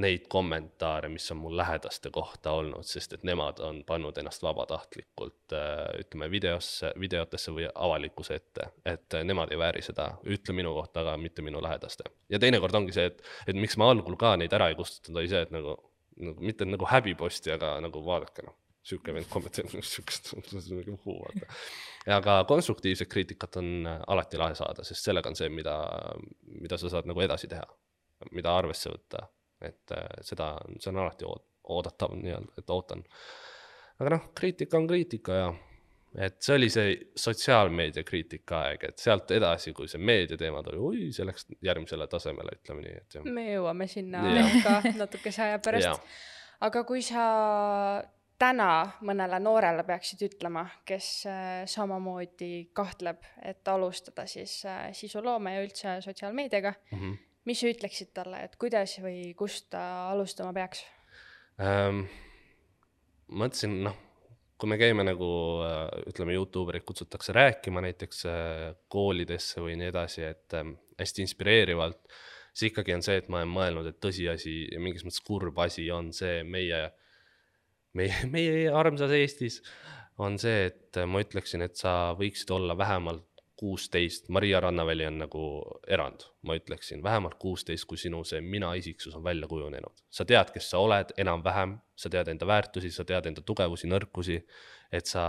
[0.00, 5.54] neid kommentaare, mis on mul lähedaste kohta olnud, sest et nemad on pannud ennast vabatahtlikult
[5.98, 11.16] ütleme videosse, videotesse või avalikkuse ette, et nemad ei vääri seda, ütle minu kohta, aga
[11.20, 12.04] mitte minu lähedaste.
[12.28, 15.32] ja teinekord ongi see, et, et miks ma algul ka neid ära ei kustutanud, oli
[15.32, 15.76] see, et nagu,
[16.22, 18.56] nagu mitte nagu häbiposti, aga nagu vaadake noh,
[18.88, 20.34] sihuke vend kommenteerib siukest,
[20.74, 21.50] mingi uhuu vaata.
[22.18, 25.80] aga konstruktiivset kriitikat on alati lahe saada, sest sellega on see, mida,
[26.60, 27.66] mida sa saad nagu edasi teha,
[28.34, 29.26] mida arvesse võtta
[29.62, 33.02] et äh, seda, see on alati ood- oodatav nii-öelda, et ootan.
[34.00, 35.48] aga noh, kriitika on kriitika ja
[36.24, 41.10] et see oli see sotsiaalmeedia kriitika aeg, et sealt edasi, kui see meediateema tuli, oi,
[41.12, 43.26] see läks järgmisele tasemele, ütleme nii, et jah.
[43.36, 44.54] me jõuame sinna Jah.
[44.64, 46.00] ka natukese aja pärast.
[46.64, 47.26] aga kui sa
[48.38, 48.70] täna
[49.02, 55.96] mõnele noorele peaksid ütlema, kes äh, samamoodi kahtleb, et alustada siis äh, sisuloome ja üldse
[56.04, 57.16] sotsiaalmeediaga, Mm -hmm.
[57.48, 59.82] Mis sa ütleksid talle, et kuidas või kust ta
[60.12, 60.84] alustama peaks?
[61.62, 62.04] ähm,.
[63.28, 63.96] mõtlesin, noh,
[64.58, 65.28] kui me käime nagu
[65.64, 71.24] äh, ütleme, Youtube erid kutsutakse rääkima näiteks äh, koolidesse või nii edasi, et ähm, hästi
[71.24, 72.00] inspireerivalt,
[72.52, 75.86] siis ikkagi on see, et ma olen mõelnud, et tõsiasi ja mingis mõttes kurb asi
[75.94, 76.82] on see meie,
[77.98, 79.62] meie, meie armsas Eestis
[80.18, 83.27] on see, et ma ütleksin, et sa võiksid olla vähemalt
[83.58, 85.44] kuusteist, Maria Rannaväli on nagu
[85.86, 90.04] erand, ma ütleksin, vähemalt kuusteist, kui sinu see mina isiksus on välja kujunenud.
[90.10, 94.38] sa tead, kes sa oled enam-vähem, sa tead enda väärtusi, sa tead enda tugevusi, nõrkusi,
[94.92, 95.24] et sa,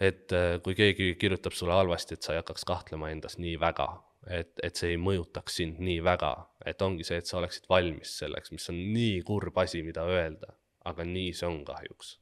[0.00, 3.88] et äh, kui keegi kirjutab sulle halvasti, et sa ei hakkaks kahtlema endas nii väga,
[4.26, 6.34] et, et see ei mõjutaks sind nii väga,
[6.66, 10.56] et ongi see, et sa oleksid valmis selleks, mis on nii kurb asi, mida öelda,
[10.90, 12.16] aga nii see on kahjuks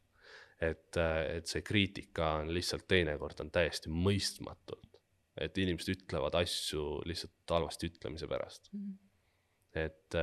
[0.62, 5.00] et, et see kriitika on lihtsalt teinekord on täiesti mõistmatult,
[5.40, 8.70] et inimesed ütlevad asju lihtsalt halvasti ütlemise pärast.
[9.74, 10.16] et,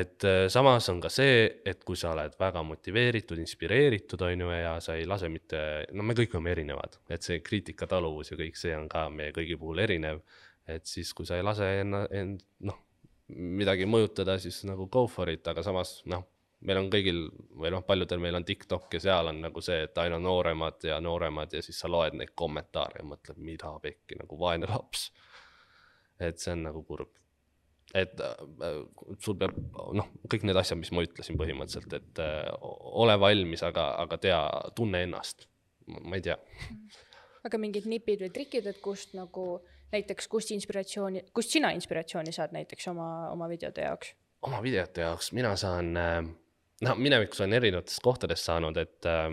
[0.00, 4.74] et samas on ka see, et kui sa oled väga motiveeritud, inspireeritud, on ju, ja
[4.84, 8.76] sa ei lase mitte, no me kõik oleme erinevad, et see kriitikataluvus ja kõik see
[8.76, 10.20] on ka meie kõigi puhul erinev,
[10.68, 12.76] et siis, kui sa ei lase enna-, end, noh,
[13.28, 16.26] midagi mõjutada, siis nagu go for it, aga samas noh,
[16.66, 17.20] meil on kõigil
[17.60, 20.98] või noh, paljudel meil on TikTok ja seal on nagu see, et aina nooremad ja
[21.02, 25.10] nooremad ja siis sa loed neid kommentaare ja mõtled, mida pekki nagu vaene laps.
[26.18, 27.12] et see on nagu kurb.
[27.94, 28.80] et äh,
[29.22, 29.54] sul peab
[29.96, 32.50] noh, kõik need asjad, mis ma ütlesin põhimõtteliselt, et äh,
[33.04, 34.40] ole valmis, aga, aga tea,
[34.74, 35.46] tunne ennast.
[35.86, 36.36] ma ei tea,
[37.46, 39.62] aga mingid nipid või trikid, et kust nagu
[39.94, 44.12] näiteks, kust inspiratsiooni, kust sina inspiratsiooni saad näiteks oma, oma videote jaoks?
[44.42, 45.94] oma videote jaoks mina saan,
[46.86, 49.28] no minevikus olen erinevatest kohtadest saanud, et äh,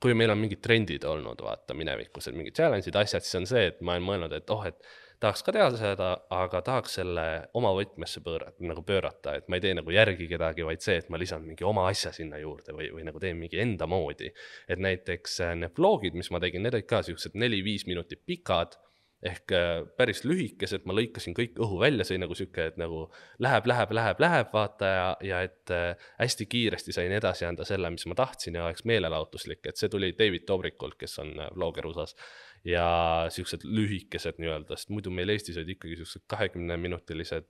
[0.00, 3.70] kui meil on mingid trendid olnud, vaata minevikus, et mingid challenge'id, asjad, siis on see,
[3.72, 4.78] et ma olen mõelnud, et oh, et
[5.20, 7.24] tahaks ka teha seda, aga tahaks selle
[7.58, 11.10] oma võtmesse pöörata, nagu pöörata, et ma ei tee nagu järgi kedagi, vaid see, et
[11.12, 14.30] ma lisan mingi oma asja sinna juurde või, või nagu teen mingi enda moodi.
[14.68, 18.78] et näiteks äh, need vlogid, mis ma tegin, need olid ka siuksed neli-viis minutit pikad
[19.26, 23.02] ehk äh, päris lühikesed, ma lõikasin kõik õhu välja, see oli nagu sihuke, et nagu
[23.44, 27.90] läheb, läheb, läheb, läheb, vaata ja, ja et äh, hästi kiiresti sain edasi anda selle,
[27.92, 31.90] mis ma tahtsin ja oleks meelelahutuslik, et see tuli David Dobrikult, kes on äh, vlogger
[31.92, 32.16] USA-s.
[32.64, 32.86] Ja
[33.32, 37.48] siuksed lühikesed nii-öelda, sest muidu meil Eestis olid ikkagi siuksed kahekümneminutilised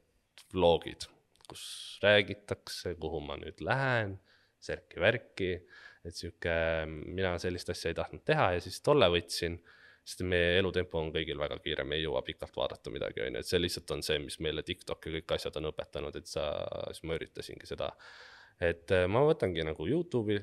[0.55, 1.07] vlogid,
[1.51, 1.65] kus
[2.03, 4.19] räägitakse, kuhu ma nüüd lähen,
[4.63, 5.55] särki-värki,
[6.07, 6.55] et sihuke,
[6.87, 9.59] mina sellist asja ei tahtnud teha ja siis tolle võtsin
[10.11, 13.43] sest meie elutempo on kõigil väga kiire, me ei jõua pikalt vaadata midagi, on ju,
[13.43, 16.47] et see lihtsalt on see, mis meile TikTok ja kõik asjad on õpetanud, et sa,
[16.91, 17.93] siis ma üritasingi seda.
[18.61, 20.41] et äh, ma võtangi nagu Youtube'i,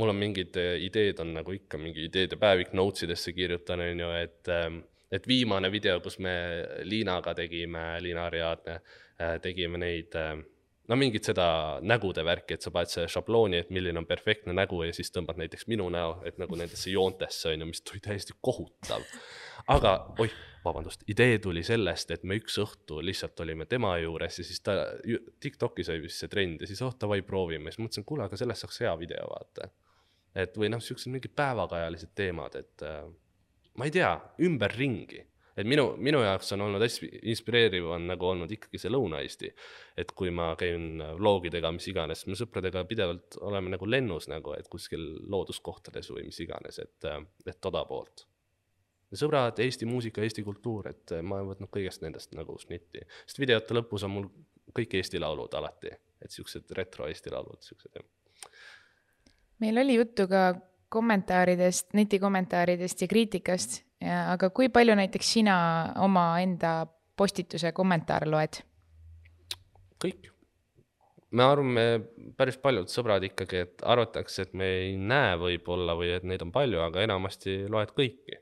[0.00, 4.06] mul on mingid äh, ideed on nagu ikka mingi ideede päevik notes idesse kirjutan, on
[4.06, 6.32] ju, et ähm, et viimane video, kus me
[6.86, 8.80] Liinaga tegime, Liina Ariadne,
[9.18, 10.14] äh, tegime neid
[10.90, 11.46] no mingit seda
[11.86, 15.38] nägude värki, et sa paned selle šablooni, et milline on perfektne nägu ja siis tõmbad
[15.40, 19.04] näiteks minu näo, et nagu nendesse joontesse on ju, mis tuli täiesti kohutav.
[19.70, 24.44] aga oih, vabandust, idee tuli sellest, et me üks õhtu lihtsalt olime tema juures ja
[24.44, 24.76] siis ta,
[25.40, 28.66] Tiktokis oli vist see trend ja siis oh davai proovime, siis mõtlesin, kuule, aga sellest
[28.66, 29.70] saaks hea video vaata.
[30.34, 33.04] et või noh, siuksed mingid päevakajalised teemad, et äh,
[33.78, 34.12] ma ei tea,
[34.46, 35.24] ümberringi
[35.56, 39.52] et minu, minu jaoks on olnud hästi inspireeriv on nagu olnud ikkagi see Lõuna-Eesti.
[40.00, 44.68] et kui ma käin vlogidega, mis iganes, me sõpradega pidevalt oleme nagu lennus nagu, et
[44.68, 47.10] kuskil looduskohtades või mis iganes, et,
[47.46, 48.26] et toda poolt.
[49.12, 53.74] sõbrad, Eesti muusika, Eesti kultuur, et ma olen võtnud kõigest nendest nagu snitti, sest videote
[53.74, 54.30] lõpus on mul
[54.76, 58.50] kõik Eesti laulud alati, et siuksed retro Eesti laulud, siuksed jah.
[59.60, 60.54] meil oli juttu ka
[60.90, 65.56] kommentaaridest, netikommentaaridest ja kriitikast aga kui palju näiteks sina
[66.00, 66.86] omaenda
[67.20, 68.62] postituse kommentaare loed?
[70.00, 70.30] kõik.
[71.36, 71.82] me arvame,
[72.38, 76.52] päris paljud sõbrad ikkagi, et arvatakse, et me ei näe võib-olla või et neid on
[76.54, 78.40] palju, aga enamasti loed kõiki.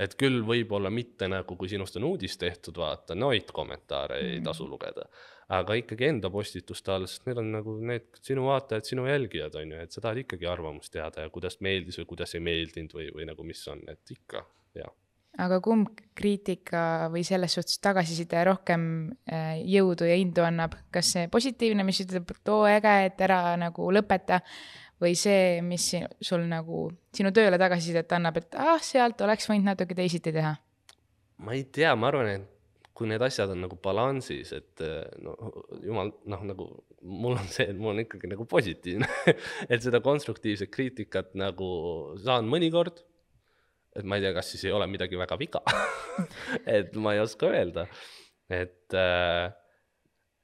[0.00, 4.34] et küll võib-olla mitte nagu, kui sinust on uudis tehtud, vaata, noid kommentaare mm.
[4.34, 5.06] ei tasu lugeda.
[5.60, 9.76] aga ikkagi enda postituste all, sest need on nagu need sinu vaatajad, sinu jälgijad, on
[9.76, 13.12] ju, et sa tahad ikkagi arvamust teada ja kuidas meeldis või kuidas ei meeldinud või,
[13.14, 14.44] või nagu mis on, et ikka
[14.76, 14.90] jah.
[15.40, 18.84] aga kumb kriitika või selles suhtes tagasiside rohkem
[19.30, 23.56] äh, jõudu ja indu annab, kas see positiivne, mis ütleb, et oo äge, et ära
[23.60, 24.40] nagu lõpeta,
[25.00, 25.86] või see, mis
[26.20, 30.56] sul nagu sinu tööle tagasisidet annab, et ah, sealt oleks võinud natuke teisiti teha?
[31.40, 32.48] ma ei tea, ma arvan, et
[33.00, 35.32] kui need asjad on nagu balansis, et äh, no
[35.80, 36.66] jumal, noh, nagu
[37.00, 39.08] mul on see, et mul on ikkagi nagu positiivne
[39.72, 41.70] et seda konstruktiivset kriitikat nagu
[42.20, 43.00] saan mõnikord
[43.96, 45.62] et ma ei tea, kas siis ei ole midagi väga viga.
[46.78, 47.86] Et ma ei oska öelda,
[48.50, 49.48] et äh,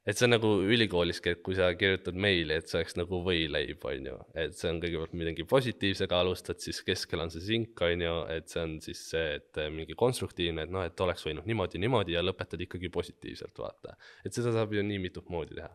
[0.07, 3.83] et see on nagu ülikooliski, et kui sa kirjutad meili, et see oleks nagu võileib,
[3.91, 8.05] on ju, et see on kõigepealt midagi positiivsega alustad, siis keskel on see sink, on
[8.07, 11.83] ju, et see on siis see, et mingi konstruktiivne, et noh, et oleks võinud niimoodi,
[11.83, 13.97] niimoodi ja lõpetad ikkagi positiivselt, vaata.
[14.23, 15.73] et seda saab ju nii mitut moodi teha,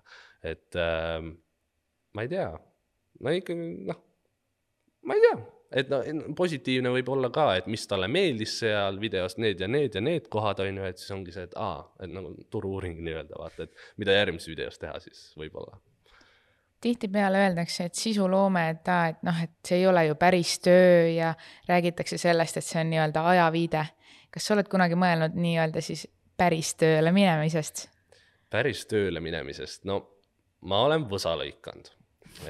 [0.54, 1.20] et äh,
[2.16, 2.48] ma ei tea,
[3.20, 4.00] no ikkagi noh,
[5.06, 5.40] ma ei tea
[5.72, 6.02] et no
[6.36, 10.28] positiivne võib olla ka, et mis talle meeldis seal videos, need ja need ja need
[10.32, 13.88] kohad on ju, et siis ongi see, et aa, et nagu turu-uuring nii-öelda vaata, et
[14.02, 15.80] mida järgmises videos teha siis võib-olla.
[16.82, 21.08] tihtipeale öeldakse, et sisuloome, et aa, et noh, et see ei ole ju päris töö
[21.14, 21.34] ja
[21.70, 23.86] räägitakse sellest, et see on nii-öelda ajaviide.
[24.32, 27.88] kas sa oled kunagi mõelnud nii-öelda siis päris tööle minemisest?
[28.52, 30.02] päris tööle minemisest, no
[30.68, 31.94] ma olen võsa lõikanud,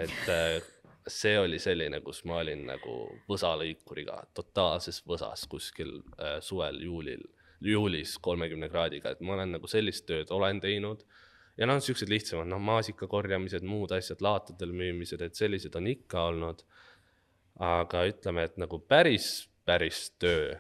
[0.02, 0.72] et äh,
[1.08, 2.96] see oli selline, kus ma olin nagu
[3.30, 7.24] võsalõikuriga totaalses võsas kuskil äh, suvel, juulil,
[7.62, 11.04] juulis kolmekümne kraadiga, et ma olen nagu sellist tööd olen teinud.
[11.58, 16.28] ja noh, siuksed lihtsamad, noh, maasika korjamised, muud asjad, laatadel müümised, et sellised on ikka
[16.32, 16.66] olnud.
[17.62, 20.56] aga ütleme, et nagu päris, päris töö,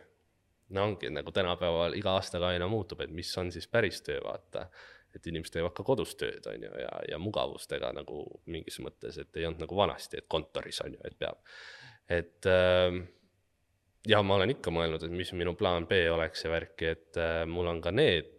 [0.70, 4.68] no ongi nagu tänapäeval iga aastaga aina muutub, et mis on siis päris töö, vaata
[5.16, 9.40] et inimesed teevad ka kodus tööd, on ju, ja, ja mugavustega nagu mingis mõttes, et
[9.40, 11.42] ei olnud nagu vanasti, et kontoris on ju, et peab.
[12.12, 13.02] et äh,
[14.08, 17.44] ja ma olen ikka mõelnud, et mis minu plaan B oleks ja värki, et äh,
[17.50, 18.32] mul on ka need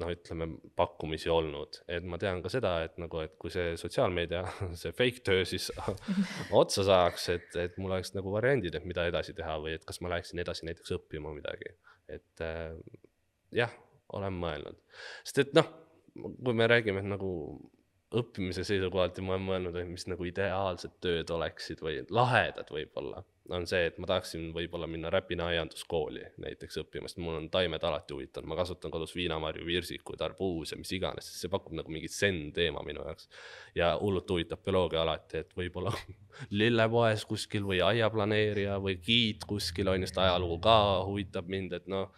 [0.00, 0.46] noh, ütleme
[0.78, 4.44] pakkumisi olnud, et ma tean ka seda, et nagu, et kui see sotsiaalmeedia,
[4.80, 5.68] see fake töö siis
[6.62, 10.00] otsa saaks, et, et mul oleks nagu variandid, et mida edasi teha või et kas
[10.04, 11.74] ma läheksin edasi näiteks õppima midagi,
[12.10, 12.72] et äh,
[13.56, 13.74] jah,
[14.16, 14.78] olen mõelnud,
[15.24, 15.68] sest et noh
[16.14, 17.30] kui me räägime nagu
[18.10, 23.22] õppimise seisukohalt ja ma olen mõelnud, et mis nagu ideaalsed tööd oleksid või lahedad võib-olla,
[23.54, 27.86] on see, et ma tahaksin võib-olla minna Räpina aianduskooli näiteks õppima, sest mul on taimed
[27.86, 32.14] alati huvitanud, ma kasvatan kodus viinamarju, virsikuid, arbuuse, mis iganes, sest see pakub nagu mingit
[32.14, 33.30] zen-teema minu jaoks.
[33.78, 35.94] ja hullult huvitab bioloogia alati, et võib-olla
[36.62, 41.90] lillepoes kuskil või aiaplaneerija või giid kuskil on ju, sest ajalugu ka huvitab mind, et
[41.90, 42.10] noh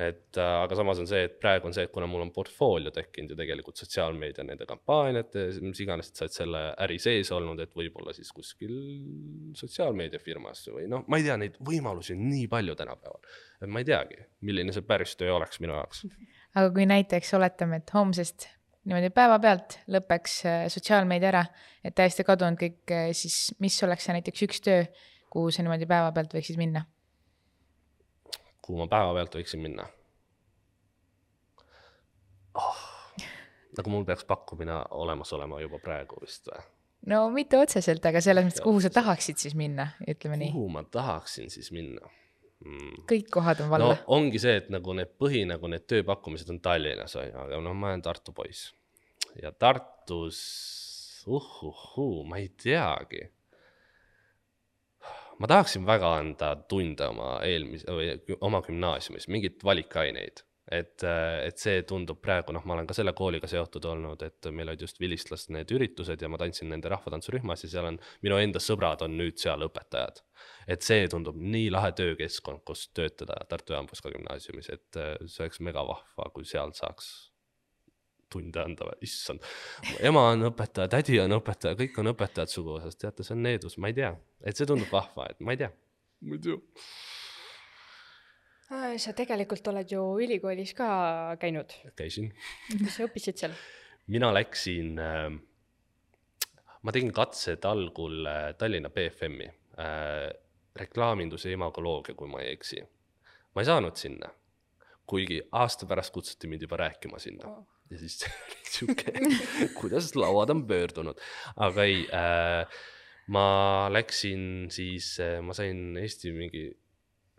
[0.00, 2.92] et äh, aga samas on see, et praegu on see, et kuna mul on portfoolio
[2.94, 7.60] tekkinud ju tegelikult sotsiaalmeedia nende kampaaniate, mis iganes, et sa oled selle äri sees olnud,
[7.60, 8.72] et võib-olla siis kuskil
[9.58, 13.34] sotsiaalmeediafirmas või noh, ma ei tea, neid võimalusi on nii palju tänapäeval.
[13.60, 16.06] et ma ei teagi, milline see päris töö oleks minu jaoks.
[16.54, 18.48] aga kui näiteks oletame, et homsest
[18.88, 21.44] niimoodi päevapealt lõpeks äh, sotsiaalmeedia ära,
[21.84, 24.86] et täiesti kadunud kõik, äh, siis mis oleks see näiteks üks töö,
[25.30, 26.86] kuhu sa niimoodi päevapealt võiksid minna?
[28.70, 29.88] Kuhu ma päevapealt võiksin minna
[32.54, 32.84] oh,?
[33.78, 36.62] nagu mul peaks pakkumine olemas olema juba praegu vist või?
[37.10, 40.54] no mitte otseselt, aga selles mõttes, kuhu sa tahaksid siis minna, ütleme nii.
[40.54, 42.06] kuhu ma tahaksin siis minna
[42.64, 43.06] mm.?
[43.10, 44.02] kõik kohad on valla no,.
[44.18, 47.74] ongi see, et nagu need põhi, nagu need tööpakkumised on Tallinnas on ju, aga noh,
[47.74, 48.70] ma olen Tartu poiss
[49.42, 50.40] ja Tartus
[51.26, 53.28] uhuhuu, ma ei teagi.
[55.40, 61.82] Ma tahaksin väga anda tunde oma eelmise või oma gümnaasiumis, mingeid valikaineid et, et see
[61.88, 65.54] tundub praegu, noh, ma olen ka selle kooliga seotud olnud, et meil olid just vilistlaste
[65.54, 69.40] need üritused ja ma tantsin nende rahvatantsurühmas ja seal on, minu enda sõbrad on nüüd
[69.42, 70.22] seal õpetajad.
[70.70, 75.84] et see tundub nii lahe töökeskkond, kus töötada Tartu Jaanpuska gümnaasiumis, et see oleks mega
[75.86, 77.29] vahva, kui seal saaks
[78.30, 79.46] tunde anda või, issand.
[80.06, 83.90] ema on õpetaja, tädi on õpetaja, kõik on õpetajad suguvõsas, teate, see on needus, ma
[83.90, 84.12] ei tea,
[84.44, 85.72] et see tundub vahva, et ma ei tea.
[86.26, 86.60] ma ei tea
[88.70, 90.88] sa tegelikult oled ju ülikoolis ka
[91.42, 91.72] käinud.
[91.98, 92.30] käisin.
[92.78, 93.54] mis sa õppisid seal?
[94.06, 95.26] mina läksin äh,,
[96.82, 100.30] ma tegin katsed algul äh, Tallinna BFM-i äh,,
[100.78, 102.84] reklaaminduse imagoloogia, kui ma ei eksi.
[103.54, 104.30] ma ei saanud sinna,
[105.06, 107.66] kuigi aasta pärast kutsuti mind juba rääkima sinna oh.
[107.90, 109.12] Ja siis oli sihuke
[109.78, 111.18] kuidas lauad on pöördunud,
[111.56, 112.80] aga ei äh,,
[113.34, 113.46] ma
[113.92, 116.68] läksin siis äh,, ma sain Eesti mingi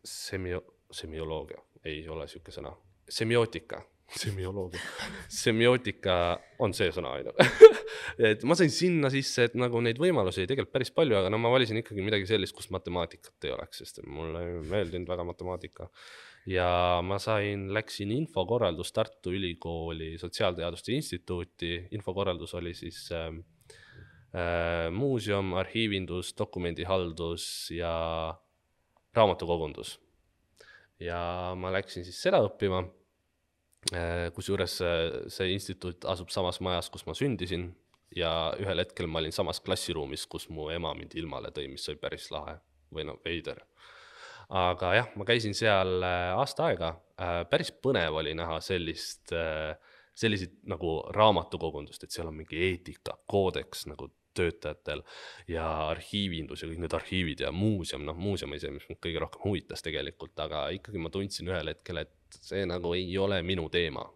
[0.07, 2.73] semio-, semioloogia, ei ole sihuke sõna,
[3.09, 4.81] semiootika, semioloogia,
[5.31, 6.15] semiootika
[6.63, 7.35] on see sõna, ju.
[8.31, 11.51] et ma sain sinna sisse, et nagu neid võimalusi tegelikult päris palju, aga no ma
[11.53, 15.89] valisin ikkagi midagi sellist, kus matemaatikat ei oleks, sest mulle ei meeldinud väga matemaatika.
[16.49, 23.27] Ja ma sain, läksin infokorraldus Tartu Ülikooli Sotsiaalteaduste Instituuti, infokorraldus oli siis äh,
[24.35, 27.93] äh, muuseum, arhiivindus, dokumendihaldus ja
[29.13, 29.99] raamatukogundus
[31.01, 31.19] ja
[31.57, 32.83] ma läksin siis seda õppima.
[33.91, 37.71] Äh, kusjuures äh, see instituut asub samas majas, kus ma sündisin
[38.13, 41.97] ja ühel hetkel ma olin samas klassiruumis, kus mu ema mind ilmale tõi, mis oli
[42.01, 42.59] päris lahe
[42.93, 43.63] või noh, veider.
[44.51, 46.95] Aga jah, ma käisin seal äh, aasta aega,
[47.51, 49.29] päris põnev oli näha sellist,
[50.17, 55.03] selliseid nagu raamatukogundust, et seal on mingi eetika, koodeks nagu töötajatel
[55.51, 59.21] ja arhiivindus ja kõik need arhiivid ja muuseum, noh, muuseum oli see, mis mind kõige
[59.23, 63.67] rohkem huvitas tegelikult, aga ikkagi ma tundsin ühel hetkel, et see nagu ei ole minu
[63.69, 64.07] teema.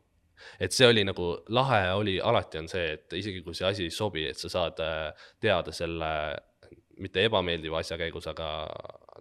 [0.59, 3.91] et see oli nagu lahe oli, alati on see, et isegi kui see asi ei
[3.91, 6.11] sobi, et sa saad äh, teada selle
[6.99, 8.49] mitte ebameeldiva asja käigus, aga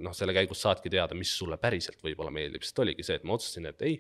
[0.03, 3.37] noh, selle käigus saadki teada, mis sulle päriselt võib-olla meeldib, sest oligi see, et ma
[3.37, 3.99] otsustasin, et ei,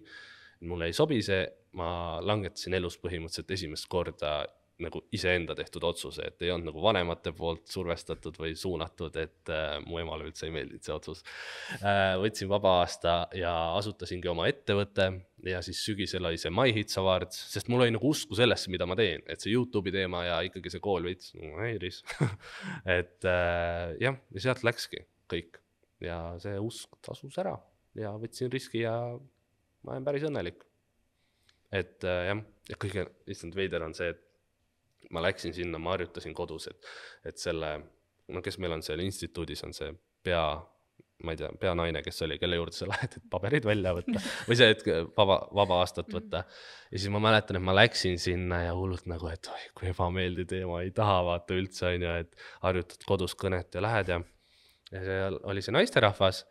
[0.68, 1.44] mulle ei sobi see,
[1.78, 4.42] ma langetasin elus põhimõtteliselt esimest korda
[4.82, 9.76] nagu iseenda tehtud otsuse, et ei olnud nagu vanemate poolt survestatud või suunatud, et äh,
[9.86, 11.22] mu emale üldse ei meeldinud see otsus.
[11.78, 12.16] Äh,.
[12.18, 15.06] võtsin vaba aasta ja asutasingi oma ettevõtte
[15.46, 18.88] ja siis sügisel oli see My Hits Awards, sest mul oli nagu usku sellesse, mida
[18.90, 22.02] ma teen, et see Youtube'i teema ja ikkagi see kool veits nagu häiris.
[22.98, 25.62] Et äh, jah, ja sealt läkski kõik
[26.06, 27.56] ja see usk tasus ära
[27.98, 28.94] ja võtsin riski ja
[29.84, 30.64] ma olen päris õnnelik.
[31.74, 36.34] et äh, jah, ja kõige, issand veider on see, et ma läksin sinna, ma harjutasin
[36.36, 36.92] kodus, et,
[37.28, 37.74] et selle,
[38.32, 39.90] no kes meil on seal instituudis, on see
[40.24, 40.44] pea,
[41.24, 44.58] ma ei tea, peanaine, kes oli, kelle juurde sa lähed, et paberid välja võtta või
[44.60, 44.84] see, et
[45.16, 46.44] vaba, vaba aastat võtta.
[46.90, 50.48] ja siis ma mäletan, et ma läksin sinna ja hullult nagu, et oi, kui ebameeldiv
[50.54, 54.22] teema, ei taha vaata üldse, on ju, et harjutad kodus kõnet ja lähed ja,
[54.94, 56.44] ja seal oli see naisterahvas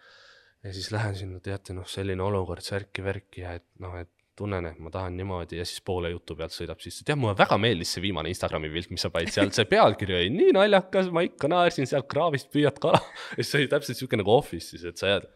[0.63, 4.79] ja siis lähen sinna, teate, noh, selline olukord, särki-värki ja et noh, et tunnen, et
[4.81, 8.01] ma tahan niimoodi ja siis poole jutu pealt sõidab sisse, tead, mulle väga meeldis see
[8.07, 11.89] viimane Instagrami pilt, mis sa panid seal, see pealkiri oli nii naljakas, ma ikka naersin
[11.89, 13.01] sealt kraavist püüad kala.
[13.37, 15.29] ja siis oli täpselt sihuke nagu Office'is, et sa jääd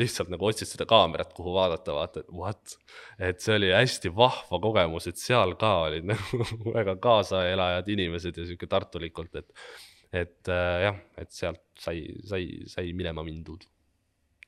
[0.00, 2.74] lihtsalt nagu otsid seda kaamerat, kuhu vaadata, vaatad, what.
[3.22, 8.48] et see oli hästi vahva kogemus, et seal ka olid nagu väga kaasaelajad inimesed ja
[8.48, 9.68] sihuke tartulikult, et,
[10.14, 13.66] et äh, jah, et sealt sai, sai, sai minema mindud.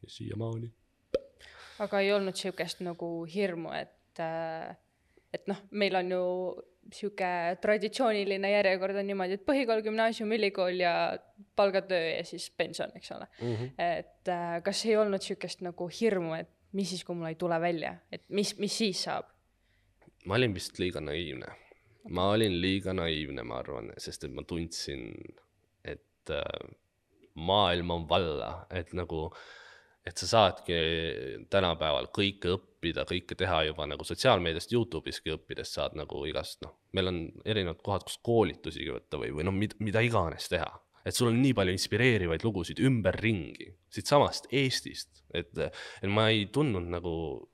[0.03, 0.71] ja siiamaani
[1.85, 4.73] aga ei olnud niisugust nagu hirmu, et, äh,
[5.35, 6.25] et noh, meil on ju
[6.87, 10.95] niisugune traditsiooniline järjekord on niimoodi, et põhikool, gümnaasium, ülikool ja
[11.59, 13.55] palgatöö ja siis pension, eks ole mm.
[13.55, 13.71] -hmm.
[13.99, 17.61] et äh, kas ei olnud niisugust nagu hirmu, et mis siis, kui mul ei tule
[17.61, 19.33] välja, et mis, mis siis saab?
[20.25, 21.47] ma olin vist liiga naiivne.
[22.09, 25.11] ma olin liiga naiivne, ma arvan, sest et ma tundsin,
[26.27, 26.75] et äh,
[27.37, 29.29] maailm on valla, et nagu
[30.07, 30.77] et sa saadki
[31.51, 37.11] tänapäeval kõike õppida, kõike teha juba nagu sotsiaalmeediast, Youtube'iski õppides saad nagu igast noh, meil
[37.11, 40.69] on erinevad kohad, kus koolitusigi võtta või, või noh, mida iganes teha.
[41.07, 46.89] Et sul on nii palju inspireerivaid lugusid ümberringi, siitsamast Eestist, et, et ma ei tundnud
[46.91, 47.13] nagu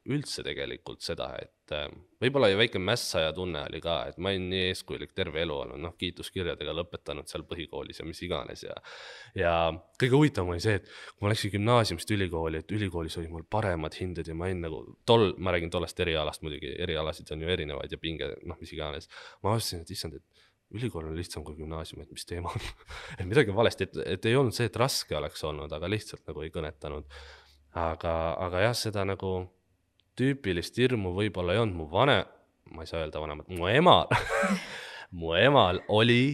[0.09, 1.87] üldse tegelikult seda, et äh,
[2.23, 5.95] võib-olla väike mässaja tunne oli ka, et ma olin nii eeskujulik terve elu olnud, noh,
[5.99, 8.77] kiituskirjadega lõpetanud seal põhikoolis ja mis iganes ja
[9.39, 9.55] ja
[10.01, 13.97] kõige huvitavam oli see, et kui ma läksin gümnaasiumist ülikooli, et ülikoolis olid mul paremad
[13.99, 17.93] hinded ja ma olin nagu tol, ma räägin tollest erialast muidugi, erialasid on ju erinevaid
[17.93, 19.11] ja pinge, noh, mis iganes.
[19.43, 20.43] ma avastasin, et issand, et
[20.73, 22.69] ülikool on lihtsam kui gümnaasium, et mis teema on
[23.19, 26.25] et midagi on valesti, et, et ei olnud see, et raske oleks olnud, aga lihtsalt
[26.29, 27.09] nagu ei kõnetanud.
[27.83, 28.15] aga,
[28.47, 29.33] aga jah, seda nagu
[30.19, 32.19] tüüpilist hirmu võib-olla ei olnud, mu vane,
[32.73, 34.11] ma ei saa öelda vanemat, mu emal
[35.21, 36.25] mu emal oli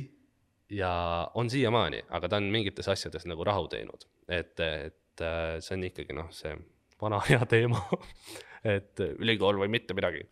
[0.70, 0.91] ja
[1.35, 5.87] on siiamaani, aga ta on mingites asjades nagu rahu teinud, et, et äh, see on
[5.89, 6.55] ikkagi noh, see
[7.01, 7.83] vana hea teema
[8.66, 10.24] et ülikool või mitte midagi.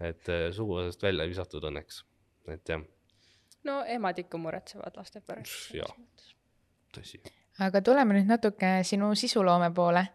[0.00, 2.02] et äh, suguvõsast välja ei visatud õnneks,
[2.52, 2.84] et jah
[3.64, 5.74] no emad ikka muretsevad laste pärast.
[5.74, 5.90] jah,
[6.94, 7.20] tõsi.
[7.64, 10.06] aga tuleme nüüd natuke sinu sisuloome poole.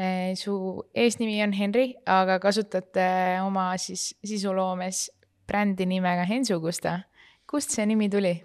[0.00, 0.54] Eh, su
[0.96, 2.96] eesnimi on Henri, aga kasutad
[3.44, 5.10] oma siis sisuloomes
[5.50, 7.00] brändi nimega Hensu Gusta.
[7.50, 8.36] kust see nimi tuli?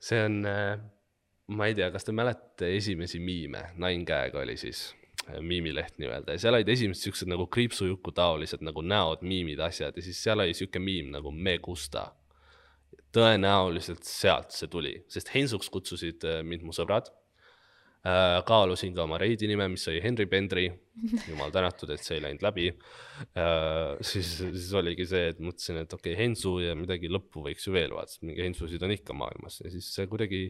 [0.00, 0.78] see on, eh,
[1.52, 4.94] ma ei tea, kas te mäletate esimesi miime, Nine Gag oli siis
[5.28, 9.98] eh, miimileht nii-öelda ja seal olid esimesed siuksed nagu kriipsujuku taolised nagu näod, miimid, asjad
[9.98, 12.08] ja siis seal oli siuke miim nagu Me Gusta
[13.14, 17.10] tõenäoliselt sealt see tuli, sest Hensuks kutsusid äh, mind mu sõbrad.
[18.00, 20.62] Äh, kaalusin ka oma reidi nime, mis oli Henry Pendri,
[21.28, 22.70] jumal tänatud, et see ei läinud läbi.
[23.36, 27.68] Äh, siis, siis oligi see, et mõtlesin, et okei okay,, Hensu ja midagi lõppu võiks
[27.68, 29.60] ju veel vaadata, mingi Hensusid on ikka maailmas.
[29.60, 30.46] Ja siis see kuidagi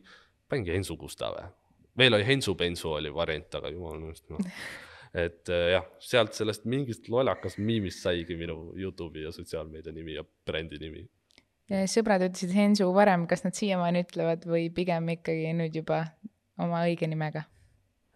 [0.51, 1.41] panigi Hensu Gustav.
[1.99, 4.47] veel oli Hensu Bensu oli variant, aga jumal nõust noh.
[5.11, 10.79] Et jah, sealt sellest mingist lollakast miimist saigi minu Youtube'i ja sotsiaalmeedia nimi ja brändi
[10.79, 11.03] nimi.
[11.91, 16.05] Sõbrad ütlesid Hensu varem, kas nad siiamaani ütlevad või pigem ikkagi nüüd juba
[16.63, 17.45] oma õige nimega?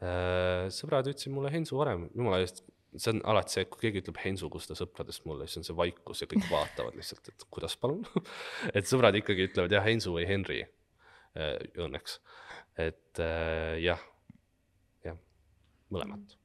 [0.05, 2.63] Äh, sõbrad ütlesid mulle Hensu varem, jumala eest,
[2.95, 6.23] see on alati see, kui keegi ütleb Hensu Gusta sõpradest mulle, siis on see vaikus
[6.23, 8.05] ja kõik vaatavad lihtsalt, et kuidas palun
[8.77, 12.21] et sõbrad ikkagi ütlevad jah, Hensu või Henri äh, õnneks,
[12.79, 14.03] et äh, jah,
[15.07, 15.21] jah,
[15.95, 16.39] mõlemat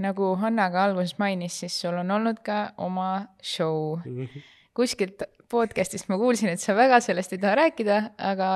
[0.00, 4.26] nagu Hanna ka alguses mainis, siis sul on olnud ka oma show mm.
[4.26, 4.48] -hmm.
[4.74, 8.48] kuskilt podcast'ist ma kuulsin, et sa väga sellest ei taha rääkida, aga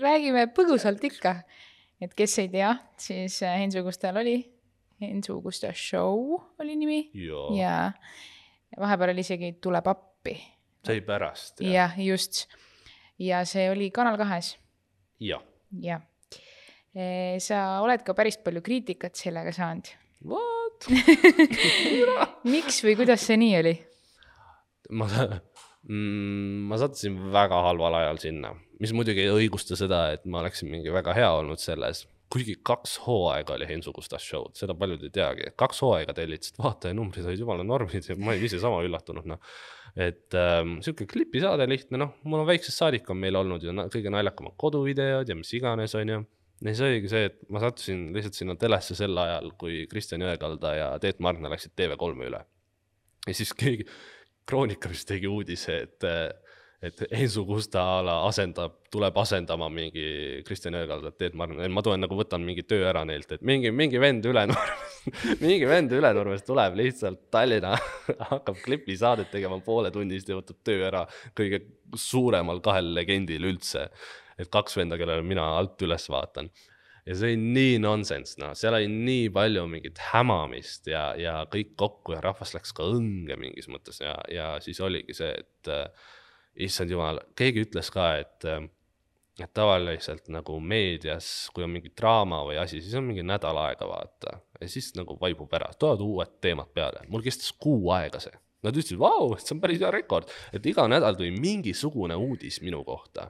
[0.00, 1.40] räägime põgusalt ikka.
[2.00, 4.38] Et kes ei tea, siis äh, Hensu Gustal oli,
[5.00, 10.36] Hensu Gusta Show oli nimi ja, ja vahepeal oli isegi Tuleb appi.
[10.86, 11.60] sai pärast.
[11.60, 12.46] jah, just.
[13.18, 14.56] ja see oli Kanal kahes.
[15.20, 15.42] jah.
[15.82, 16.02] jah.
[17.38, 19.92] sa oled ka päris palju kriitikat sellega saanud.
[20.24, 20.88] What
[22.54, 23.74] miks või kuidas see nii oli?
[24.96, 26.66] ma mm,?
[26.70, 30.92] ma sattusin väga halval ajal sinna, mis muidugi ei õigusta seda, et ma oleksin mingi
[30.92, 35.50] väga hea olnud selles, kuigi kaks hooaega oli Hensu Gustas show'd, seda paljud ei teagi,
[35.58, 39.58] kaks hooaega tellitasid, vaatajanumbrid olid jumala normid ja ma olin ise sama üllatunud, noh.
[39.94, 44.12] et ähm, sihuke klipisaade lihtne, noh, mul on väiksest saadik on meil olnud ju kõige
[44.12, 46.24] naljakamad koduvideod ja mis iganes, on ju
[46.64, 50.72] ja siis oligi see, et ma sattusin lihtsalt sinna telesse sel ajal, kui Kristjan Jõekalda
[50.76, 52.42] ja Teet Margna läksid TV3-e üle.
[53.26, 53.86] ja siis keegi,
[54.46, 56.06] Kroonika vist tegi uudise, et,
[56.86, 60.06] et Ensu Gusta a la asendab, tuleb asendama mingi
[60.46, 64.00] Kristjan Jõekaldat, Teet Margna, ma tulen nagu võtan mingi töö ära neilt, et mingi, mingi
[64.02, 65.00] vend Ülenurmest
[65.44, 67.74] mingi vend Ülenurmest tuleb lihtsalt Tallinna
[68.32, 71.04] hakkab klipisaadet tegema pooletunnist ja võtab töö ära
[71.36, 71.64] kõige
[71.96, 73.88] suuremal kahel legendil üldse.
[74.38, 76.50] et kaks venda, kellele mina alt üles vaatan
[77.06, 81.76] ja see oli nii nonsense, noh, seal oli nii palju mingit hämamist ja, ja kõik
[81.78, 86.10] kokku ja rahvas läks ka õnge mingis mõttes ja, ja siis oligi see, et äh,
[86.64, 88.64] issand jumal, keegi ütles ka, et äh,
[89.36, 93.88] et tavaliselt nagu meedias, kui on mingi draama või asi, siis on mingi nädal aega
[93.88, 94.38] vaata.
[94.60, 98.32] Ja siis nagu vaibub ära, tulevad uued teemad peale, mul kestis kuu aega see.
[98.64, 102.80] Nad ütlesid, vau, see on päris hea rekord, et iga nädal tuli mingisugune uudis minu
[102.86, 103.28] kohta.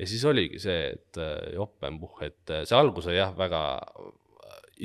[0.00, 3.60] Ja siis oligi see, et äh, jopempuh, et äh, see algus oli jah, väga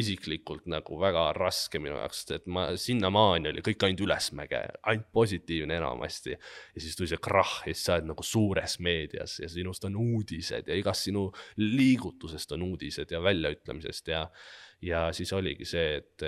[0.01, 5.09] isiklikult nagu väga raske minu jaoks, sest et ma sinnamaani oli kõik ainult ülesmäge, ainult
[5.15, 6.35] positiivne enamasti.
[6.37, 9.97] ja siis tuli see krahh ja siis sa oled nagu suures meedias ja sinust on
[10.01, 11.27] uudised ja igast sinu
[11.57, 14.25] liigutusest on uudised ja väljaütlemisest ja.
[14.81, 16.25] ja siis oligi see, et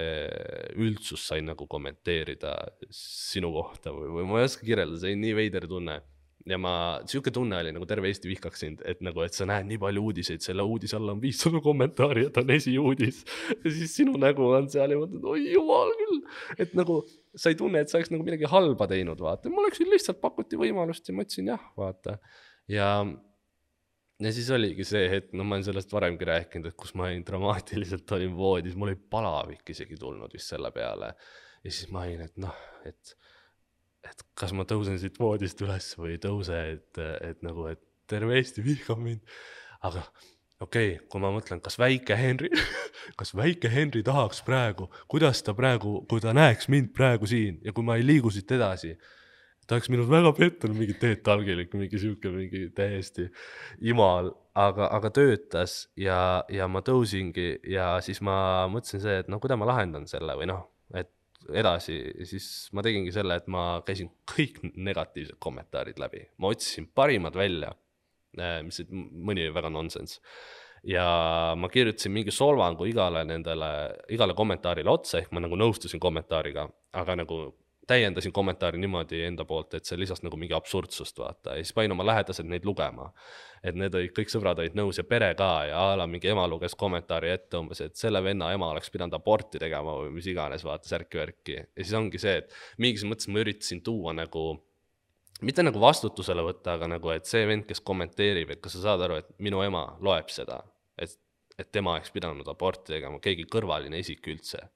[0.78, 2.56] üldsus sai nagu kommenteerida
[2.92, 6.00] sinu kohta või, või ma ei oska kirjeldada, see oli nii veider tunne
[6.48, 6.74] ja ma,
[7.10, 10.04] sihuke tunne oli nagu terve Eesti vihkaks sind, et nagu, et sa näed nii palju
[10.10, 13.24] uudiseid, selle uudise all on viissada kommentaari, et on esiuudis.
[13.52, 16.22] ja siis sinu nägu on seal ja mõtled, oi jumal küll,
[16.64, 17.02] et nagu
[17.36, 20.60] sa ei tunne, et sa oleks nagu midagi halba teinud, vaata, ma oleksin lihtsalt pakuti
[20.60, 22.18] võimalust ja ma ütlesin jah, vaata.
[22.72, 22.92] ja,
[24.24, 27.26] ja siis oligi see hetk, no ma olen sellest varemgi rääkinud, et kus ma olin
[27.28, 31.14] dramaatiliselt olin voodis, mul oli palavik isegi tulnud vist selle peale.
[31.66, 33.18] ja siis ma olin, et noh, et
[34.08, 38.38] et kas ma tõusen siit voodist üles või ei tõuse, et, et nagu, et terve
[38.39, 39.22] Eesti vihkab mind.
[39.82, 40.04] aga
[40.60, 42.50] okei okay,, kui ma mõtlen, kas väike Henri
[43.20, 47.74] kas väike Henri tahaks praegu, kuidas ta praegu, kui ta näeks mind praegu siin ja
[47.76, 48.95] kui ma ei liigu siit edasi,
[49.68, 53.30] ta oleks minust väga pettunud, mingi Teet Talgilik, mingi sihuke, mingi täiesti
[53.86, 59.39] imal, aga, aga töötas ja, ja ma tõusingi ja siis ma mõtlesin see, et no
[59.39, 60.66] kuidas ma lahendan selle või noh,
[61.58, 61.97] edasi,
[62.30, 67.74] siis ma tegingi selle, et ma käisin kõik negatiivsed kommentaarid läbi, ma otsisin parimad välja,
[68.39, 70.20] äh, mis mõni oli väga nonsense.
[70.84, 73.70] ja ma kirjutasin mingi solvangu igale nendele,
[74.16, 77.39] igale kommentaarile otsa, ehk ma nagu nõustusin kommentaariga, aga nagu
[77.90, 81.96] täiendasin kommentaari niimoodi enda poolt, et see lisas nagu mingi absurdsust, vaata, ja siis panin
[81.96, 83.10] oma lähedased neid lugema.
[83.64, 86.46] et need olid, kõik sõbrad olid nõus ja pere ka ja a la mingi ema
[86.48, 90.64] luges kommentaari ette umbes, et selle venna ema oleks pidanud aborti tegema või mis iganes,
[90.64, 91.58] vaata, särki-värki.
[91.60, 94.46] ja siis ongi see, et mingis mõttes ma üritasin tuua nagu
[95.42, 99.04] mitte nagu vastutusele võtta, aga nagu, et see vend, kes kommenteerib, et kas sa saad
[99.08, 100.62] aru, et minu ema loeb seda,
[101.00, 101.16] et,
[101.58, 104.68] et tema oleks pidanud aborti tegema, keegi kõrvaline isik üldse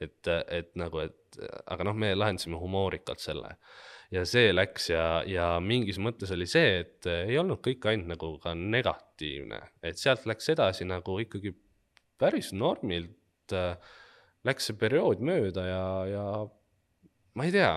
[0.00, 3.54] et, et nagu, et aga noh, me lahendasime humoorikalt selle.
[4.14, 8.30] Ja see läks ja, ja mingis mõttes oli see, et ei olnud kõik ainult nagu
[8.40, 11.52] ka negatiivne, et sealt läks edasi nagu ikkagi
[12.18, 13.76] päris normilt äh,
[14.48, 16.24] läks see periood mööda ja, ja
[17.36, 17.74] ma ei tea,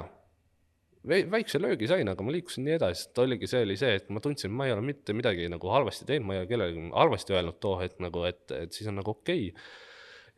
[1.04, 4.24] väikse löögi sain, aga ma liikusin nii edasi, et oligi, see oli see, et ma
[4.24, 7.60] tundsin, ma ei ole mitte midagi nagu halvasti teinud, ma ei ole kellelegi halvasti öelnud
[7.60, 9.50] too hetk nagu, et, et siis on nagu okei.
[9.52, 9.90] okay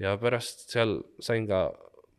[0.03, 1.65] ja pärast seal sain ka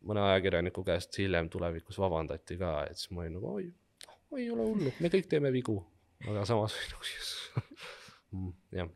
[0.05, 3.69] mõne ajakirjaniku käest hiljem tulevikus vabandati ka, et siis ma olin nagu oi,
[4.31, 5.79] oi, ei ole hullu, me kõik teeme vigu,
[6.27, 7.09] aga samas nagu
[8.35, 8.93] mm, jah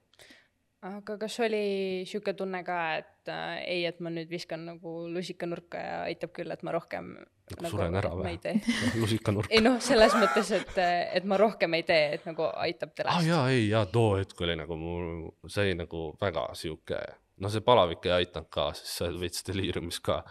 [0.86, 5.82] aga kas oli sihuke tunne ka, et äh, ei, et ma nüüd viskan nagu lusikanurka
[5.82, 8.38] ja aitab küll, et ma rohkem nagu, nagu suren ära või?
[9.02, 9.52] lusikanurk.
[9.52, 10.80] ei noh, selles mõttes, et,
[11.20, 13.26] et ma rohkem ei tee, et nagu aitab telest ah,.
[13.28, 15.10] jaa, ei, jaa, too hetk oli nagu mul,
[15.48, 17.02] see oli nagu väga sihuke
[17.40, 20.22] no see palavik ei aidanud ka, sest sa veits deliiriumis ka.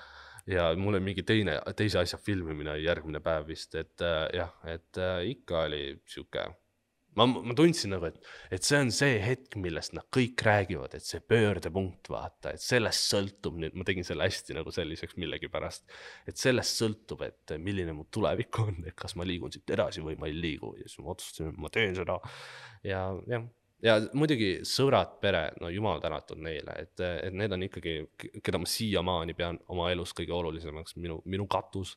[0.48, 5.00] ja mul oli mingi teine, teise asja filmimine järgmine päev vist, et äh, jah, et
[5.00, 6.48] äh, ikka oli sihuke
[7.18, 8.18] ma, ma tundsin nagu, et,
[8.54, 13.08] et see on see hetk, millest nad kõik räägivad, et see pöördepunkt, vaata, et sellest
[13.12, 15.88] sõltub nüüd, ma tegin selle hästi nagu selliseks millegipärast.
[16.30, 20.18] et sellest sõltub, et milline mu tulevik on, et kas ma liigun siit edasi või
[20.20, 22.18] ma ei liigu ja siis ma otsustasin, et ma teen seda.
[22.86, 23.48] ja jah,
[23.84, 27.94] ja muidugi sõbrad, pere, no jumal tänatud neile, et, et need on ikkagi,
[28.44, 31.96] keda ma siiamaani pean oma elus kõige olulisemaks, minu, minu katus.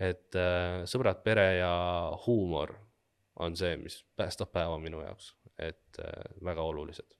[0.00, 1.72] et äh, sõbrad, pere ja
[2.26, 2.74] huumor
[3.40, 7.19] on see, mis päästab päeva minu jaoks, et äh, väga olulised,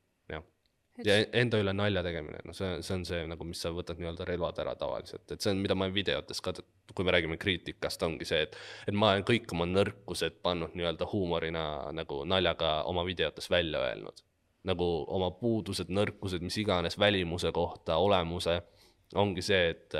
[1.06, 4.26] ja enda üle nalja tegemine, no see, see on see nagu, mis sa võtad nii-öelda
[4.28, 6.54] relvad ära tavaliselt, et see on, mida ma videotes ka,
[6.94, 11.08] kui me räägime kriitikast, ongi see, et, et ma olen kõik oma nõrkused pannud nii-öelda
[11.12, 11.64] huumorina
[11.96, 14.26] nagu naljaga oma videotes välja öelnud.
[14.68, 18.58] nagu oma puudused, nõrkused, mis iganes välimuse kohta, olemuse
[19.18, 19.96] ongi see, et,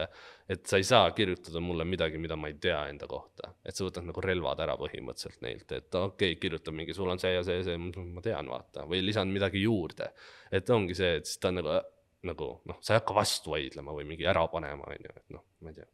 [0.50, 3.86] et sa ei saa kirjutada mulle midagi, mida ma ei tea enda kohta, et sa
[3.86, 7.44] võtad nagu relvad ära põhimõtteliselt neilt, et okei okay,, kirjuta mingi, sul on see ja
[7.46, 10.12] see ja see, ma tean, vaata, või lisan midagi juurde.
[10.50, 11.80] et ongi see, et siis ta on nagu,
[12.30, 15.46] nagu noh, sa ei hakka vastu vaidlema või mingi ära panema, on ju, et noh,
[15.60, 15.90] ma ei tea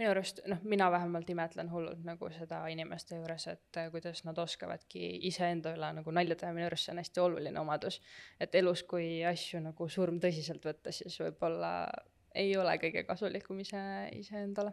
[0.00, 4.38] minu arust, noh, mina vähemalt imetlen hullult nagu seda inimeste juures, et äh, kuidas nad
[4.40, 8.00] oskavadki iseenda üle nagu nalja teha, minu arust see on hästi oluline omadus.
[8.40, 11.72] et elus, kui asju nagu surm tõsiselt võtta, siis võib-olla
[12.34, 13.82] ei ole kõige kasulikum ise,
[14.16, 14.72] iseendale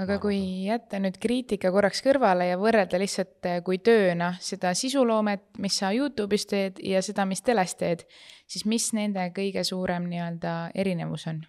[0.00, 5.46] aga kui jätta nüüd kriitika korraks kõrvale ja võrrelda lihtsalt äh, kui tööna seda sisuloomet,
[5.62, 8.08] mis sa Youtube'is teed ja seda, mis teles teed,
[8.50, 11.44] siis mis nende kõige suurem nii-öelda erinevus on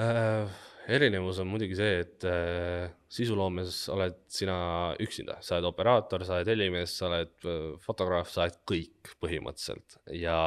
[0.00, 0.67] äh,?
[0.88, 4.58] Erinevus on muidugi see, et äh, sisuloomes oled sina
[5.04, 9.98] üksinda, sa oled operaator, sa oled helimees, sa oled äh, fotograaf, sa oled kõik põhimõtteliselt.
[10.16, 10.40] Ja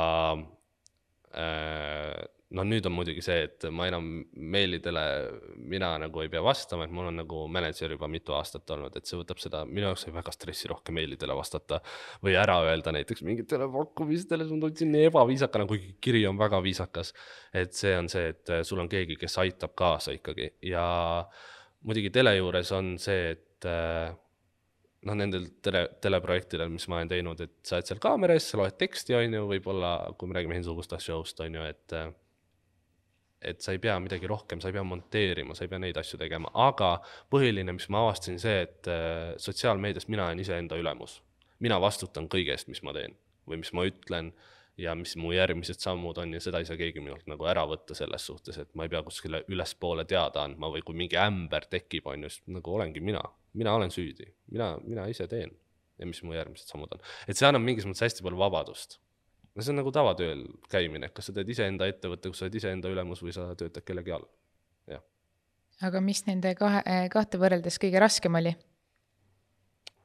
[1.32, 2.22] äh,
[2.58, 5.04] no nüüd on muidugi see, et ma enam meilidele,
[5.72, 9.08] mina nagu ei pea vastama, et mul on nagu mänedžer juba mitu aastat olnud, et
[9.08, 11.82] see võtab seda, minu jaoks oli väga stressirohke meilidele vastata.
[12.24, 17.14] või ära öelda näiteks mingitele pakkumistele, ma tundsin nii ebaviisakana, kuigi kiri on väga viisakas.
[17.54, 20.84] et see on see, et sul on keegi, kes aitab kaasa ikkagi ja
[21.84, 23.70] muidugi tele juures on see, et
[25.08, 28.60] noh, nendel tele, teleprojektidel, mis ma olen teinud, et sa oled seal kaamera ees, sa
[28.60, 32.12] loed teksti, on ju, võib-olla kui me räägime Hensugustast show'st, on ju, et äh,
[33.42, 36.20] et sa ei pea midagi rohkem, sa ei pea monteerima, sa ei pea neid asju
[36.22, 36.94] tegema, aga
[37.34, 41.22] põhiline, mis ma avastasin, see, et äh, sotsiaalmeedias mina olen iseenda ülemus.
[41.62, 43.14] mina vastutan kõige eest, mis ma teen
[43.46, 44.32] või mis ma ütlen
[44.82, 47.94] ja mis mu järgmised sammud on ja seda ei saa keegi minult nagu ära võtta
[47.98, 52.08] selles suhtes, et ma ei pea kuskile ülespoole teada andma või kui mingi ämber tekib,
[52.10, 53.22] on ju, siis nagu olengi mina,
[53.54, 55.54] mina olen süüdi, mina, mina ise teen
[56.02, 58.98] ja mis mu järgmised sammud on, et see annab mingis mõttes hästi palju vabadust
[59.56, 62.92] no see on nagu tavatööl käimine, kas sa teed iseenda ettevõtte, kus sa oled iseenda
[62.92, 64.28] ülemus või sa töötad kellegi all.
[65.82, 66.84] aga mis nende kahe,
[67.14, 68.56] kahte võrreldes kõige raskem oli?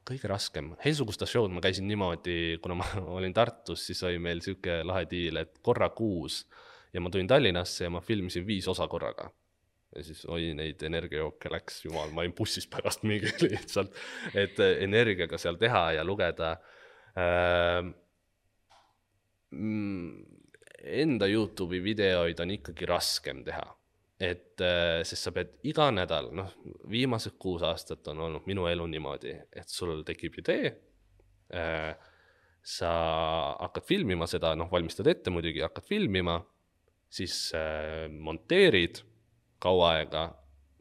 [0.06, 2.86] kõige raskem, Helsugusta show'd ma käisin niimoodi, kuna ma
[3.18, 6.44] olin Tartus, siis oli meil sihuke lahe diil, et korra kuus
[6.94, 9.30] ja ma tulin Tallinnasse ja ma filmisin viis osa korraga.
[9.96, 13.94] ja siis oi neid energiajooke läks, jumal, ma olin bussis pärast mingi lihtsalt,
[14.34, 16.56] et energiaga seal teha ja lugeda
[17.18, 17.94] ähm,.
[19.52, 23.64] Enda Youtube'i videoid on ikkagi raskem teha,
[24.22, 26.52] et äh, sest sa pead iga nädal, noh,
[26.90, 30.70] viimased kuus aastat on olnud minu elu niimoodi, et sul tekib idee
[31.54, 31.94] äh,.
[32.66, 32.90] sa
[33.60, 36.40] hakkad filmima seda, noh, valmistad ette muidugi, hakkad filmima,
[37.06, 39.02] siis äh, monteerid
[39.62, 40.28] kaua aega,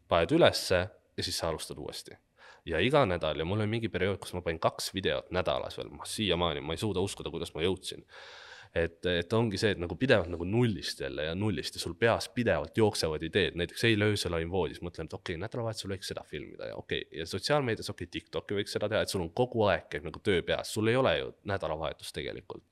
[0.09, 2.17] paned ülesse ja siis sa alustad uuesti.
[2.65, 5.91] ja iga nädal ja mul oli mingi periood, kus ma panin kaks videot nädalas veel,
[5.93, 8.01] ma siiamaani, ma ei suuda uskuda, kuidas ma jõudsin
[8.75, 12.27] et, et ongi see, et nagu pidevalt nagu nullist jälle ja nullist ja sul peas
[12.35, 16.25] pidevalt jooksevad ideed, näiteks eile öösel olin voodis, mõtlen, et okei okay,, nädalavahetusel võiks seda
[16.27, 19.31] filmida ja okei okay., ja sotsiaalmeedias okei okay,, TikTok'i võiks seda teha, et sul on
[19.35, 22.65] kogu aeg käib nagu töö peas, sul ei ole ju nädalavahetust tegelikult.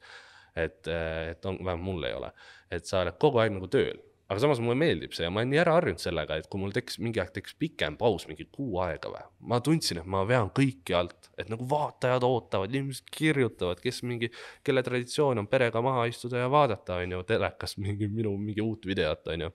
[0.56, 0.88] et,
[1.32, 2.30] et on, vähemalt mul ei ole,
[2.72, 3.98] et sa oled kogu aeg nagu tööl,
[4.34, 6.74] aga samas mulle meeldib see ja ma olen nii ära harjunud sellega, et kui mul
[6.74, 9.22] tekkis mingi aeg tekkis pikem paus, mingi kuu aega või,
[9.52, 14.32] ma tundsin, et ma vean kõiki alt, et nagu vaatajad ootavad, inimesed kirjutavad, kes mingi,
[14.66, 18.88] kelle traditsioon on perega maha istuda ja vaadata, on ju, telekas mingi minu mingi uut
[18.90, 19.52] videot, on ju.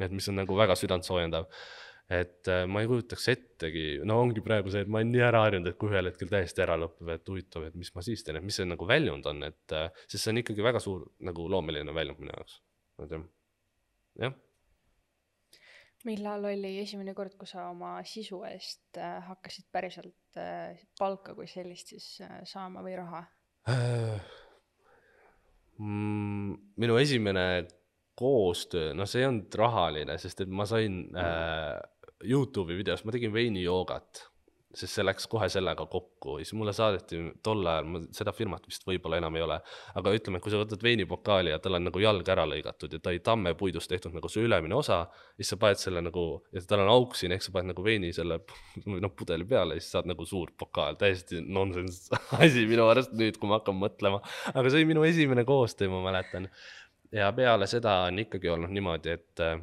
[0.00, 1.50] et mis on nagu väga südantsoojendav.
[2.10, 5.44] et äh, ma ei kujutaks ettegi, no ongi praegu see, et ma olen nii ära
[5.44, 8.40] harjunud, et kui ühel hetkel täiesti ära lõpeb, et huvitav, et mis ma siis teen,
[8.40, 11.46] et mis see nagu väljund on, et äh, sest see on ikkagi väga suur nagu
[11.52, 12.58] loomeline väljund minu jaoks,
[13.04, 13.28] et jah
[14.18, 14.34] jah,
[16.08, 21.48] millal oli esimene kord, kui sa oma sisu eest äh, hakkasid päriselt äh, palka kui
[21.50, 23.22] sellist siis äh, saama või raha?
[25.80, 27.46] mm, minu esimene
[28.20, 31.78] koostöö, no see ei olnud rahaline, sest et ma sain äh,
[32.28, 34.26] Youtube'i videos, ma tegin veinijoogat,
[34.74, 36.36] sest see läks kohe sellega kokku.
[36.38, 39.56] Ja siis mulle saadeti tol ajal, seda firmat vist võib-olla enam ei ole,
[39.98, 43.00] aga ütleme, et kui sa võtad veinipokaali ja tal on nagu jalg ära lõigatud ja
[43.02, 45.00] ta oli tammepuidust tehtud nagu see ülemine osa,
[45.34, 48.12] siis sa paned selle nagu ja tal on auk siin, ehk sa paned nagu veini
[48.14, 48.40] selle
[49.06, 53.42] noh, pudeli peale ja siis saad nagu suur pokaal, täiesti nonsense asi minu arust nüüd,
[53.42, 54.22] kui ma hakkan mõtlema,
[54.54, 56.46] aga see oli minu esimene koostöö, ma mäletan.
[57.10, 59.58] ja peale seda on ikkagi olnud niimoodi, et äh,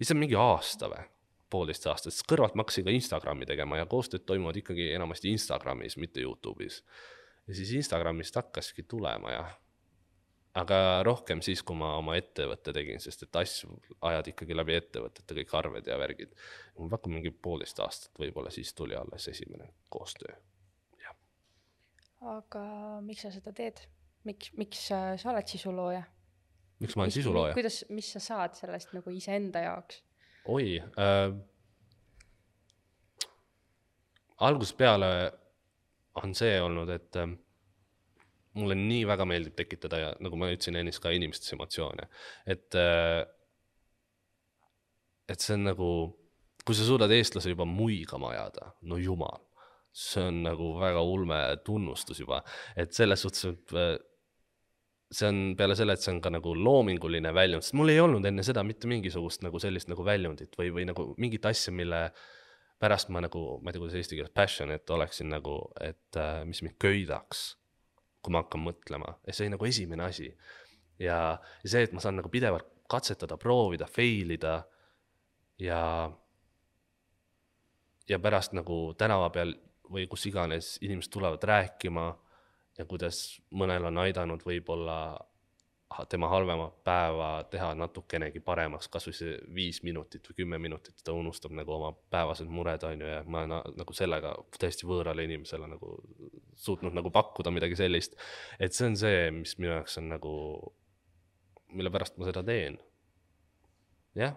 [0.00, 1.15] issand mingi aasta või
[1.50, 5.96] poolteist aastat, sest kõrvalt ma hakkasin ka Instagrami tegema ja koostööd toimuvad ikkagi enamasti Instagramis,
[6.02, 6.82] mitte Youtube'is.
[7.46, 9.54] ja siis Instagramist hakkaski tulema jah.
[10.54, 15.38] aga rohkem siis, kui ma oma ettevõtte tegin, sest et asju ajad ikkagi läbi ettevõtete,
[15.40, 16.34] kõik arved ja värgid.
[16.78, 20.34] ma pakun mingi poolteist aastat, võib-olla siis tuli alles esimene koostöö.
[22.20, 22.64] aga
[23.02, 23.86] miks sa seda teed?
[24.26, 26.02] miks, miks äh, sa oled sisulooja?
[26.82, 27.54] miks ma olen sisulooja?
[27.54, 30.02] kuidas, mis sa saad sellest nagu iseenda jaoks?
[30.52, 31.32] Oi äh,,
[34.46, 35.10] algusest peale
[36.22, 37.28] on see olnud, et äh,
[38.56, 42.08] mulle nii väga meeldib tekitada ja nagu ma ütlesin ennist ka inimestes emotsioone,
[42.48, 43.24] et äh,
[45.28, 45.90] et see on nagu,
[46.64, 49.42] kui sa suudad eestlase juba muigama ajada, no jumal,
[49.90, 52.42] see on nagu väga ulme tunnustus juba,
[52.78, 53.96] et selles suhtes, et äh,
[55.12, 58.26] see on peale selle, et see on ka nagu loominguline väljund, sest mul ei olnud
[58.26, 62.08] enne seda mitte mingisugust nagu sellist nagu väljundit või, või nagu mingit asja, mille
[62.82, 66.60] pärast ma nagu, ma ei tea, kuidas eesti keeles passionate oleksin nagu, et äh, mis
[66.66, 67.46] mind köidaks,
[68.20, 70.32] kui ma hakkan mõtlema ja see oli nagu esimene asi.
[70.98, 74.58] ja, ja see, et ma saan nagu pidevalt katsetada, proovida, fail ida
[75.62, 75.80] ja,
[78.08, 79.54] ja pärast nagu tänava peal
[79.90, 82.10] või kus iganes inimesed tulevad rääkima
[82.78, 84.98] ja kuidas mõnel on aidanud võib-olla
[86.10, 91.54] tema halvemat päeva teha natukenegi paremaks, kasvõi see viis minutit või kümme minutit, ta unustab
[91.56, 95.68] nagu oma päevased mured, on ju, ja ma olen a- nagu sellega täiesti võõrale inimesele
[95.70, 95.94] nagu
[96.58, 98.18] suutnud nagu pakkuda midagi sellist.
[98.58, 100.34] et see on see, mis minu jaoks on nagu,
[101.72, 102.78] mille pärast ma seda teen.
[104.14, 104.34] jah,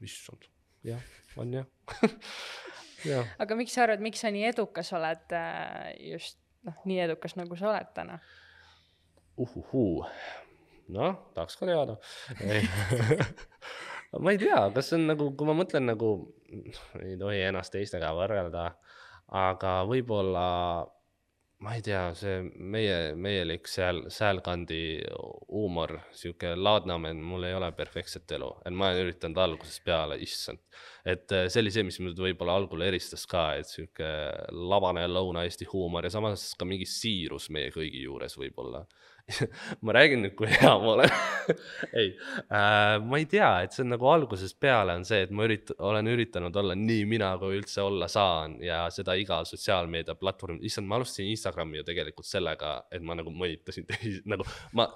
[0.00, 0.48] issand,
[0.84, 1.04] jah,
[1.36, 1.66] on jah
[3.12, 7.36] jah, aga miks sa arvad, miks sa nii edukas oled äh, just noh, nii edukas,
[7.38, 8.18] nagu sa oled täna?
[9.36, 10.06] uhuhuu,
[10.96, 11.98] noh, tahaks ka teada.
[14.22, 16.12] ma ei tea, kas see on nagu, kui ma mõtlen nagu,
[17.02, 18.70] ei tohi ennast teistega võrrelda,
[19.44, 20.46] aga võib-olla
[21.66, 25.00] ma ei tea, see meie, meielik seal, sealkandi
[25.50, 30.62] huumor, sihuke laadnamine, mul ei ole perfektset elu, et ma olen üritanud algusest peale, issand.
[31.02, 34.12] et eh, see oli see, mis mind võib-olla algul eristas ka, et sihuke
[34.54, 38.84] labane Lõuna-Eesti huumor ja samas ka mingi siirus meie kõigi juures võib-olla
[39.84, 41.14] ma räägin nüüd, kui hea ma olen.
[42.00, 45.46] Ei äh,, ma ei tea, et see on nagu algusest peale on see, et ma
[45.48, 50.60] ürit-, olen üritanud olla nii mina, kui üldse olla saan ja seda iga sotsiaalmeedia platvorm,
[50.66, 54.46] issand, ma alustasin Instagrami ju tegelikult sellega, et ma nagu mõnitasin teisi, nagu
[54.78, 54.88] ma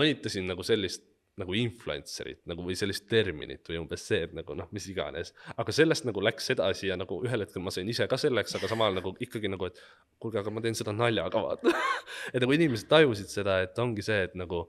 [0.00, 1.04] mõnitasin nagu sellist
[1.38, 5.74] nagu influencer'it nagu või sellist terminit või umbes see, et nagu noh, mis iganes, aga
[5.74, 8.96] sellest nagu läks edasi ja nagu ühel hetkel ma sain ise ka selleks, aga samal
[8.96, 9.80] nagu ikkagi nagu, et
[10.18, 11.74] kuulge, aga ma teen seda naljaga, vaata.
[12.34, 14.64] et nagu inimesed tajusid seda, et ongi see, et nagu,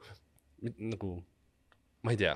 [0.78, 1.15] nagu
[2.05, 2.36] ma ei tea.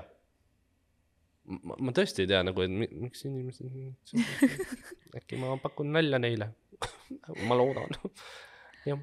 [1.44, 3.70] ma, ma tõesti ei tea nagu, et mi, miks inimesed,
[5.20, 6.52] äkki ma pakun nalja neile.
[7.48, 7.92] ma loodan,
[8.88, 9.00] jah.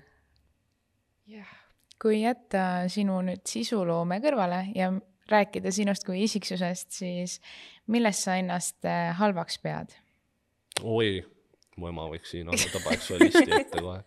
[1.31, 1.53] jah,
[2.01, 4.89] kui jätta sinu nüüd sisuloome kõrvale ja
[5.31, 7.39] rääkida sinust kui isiksusest, siis
[7.91, 9.95] millest sa ennast äh, halvaks pead?
[10.81, 11.21] oi,
[11.77, 14.01] mu ema võiks siin olla, ta paneks sulle listi ette kohe.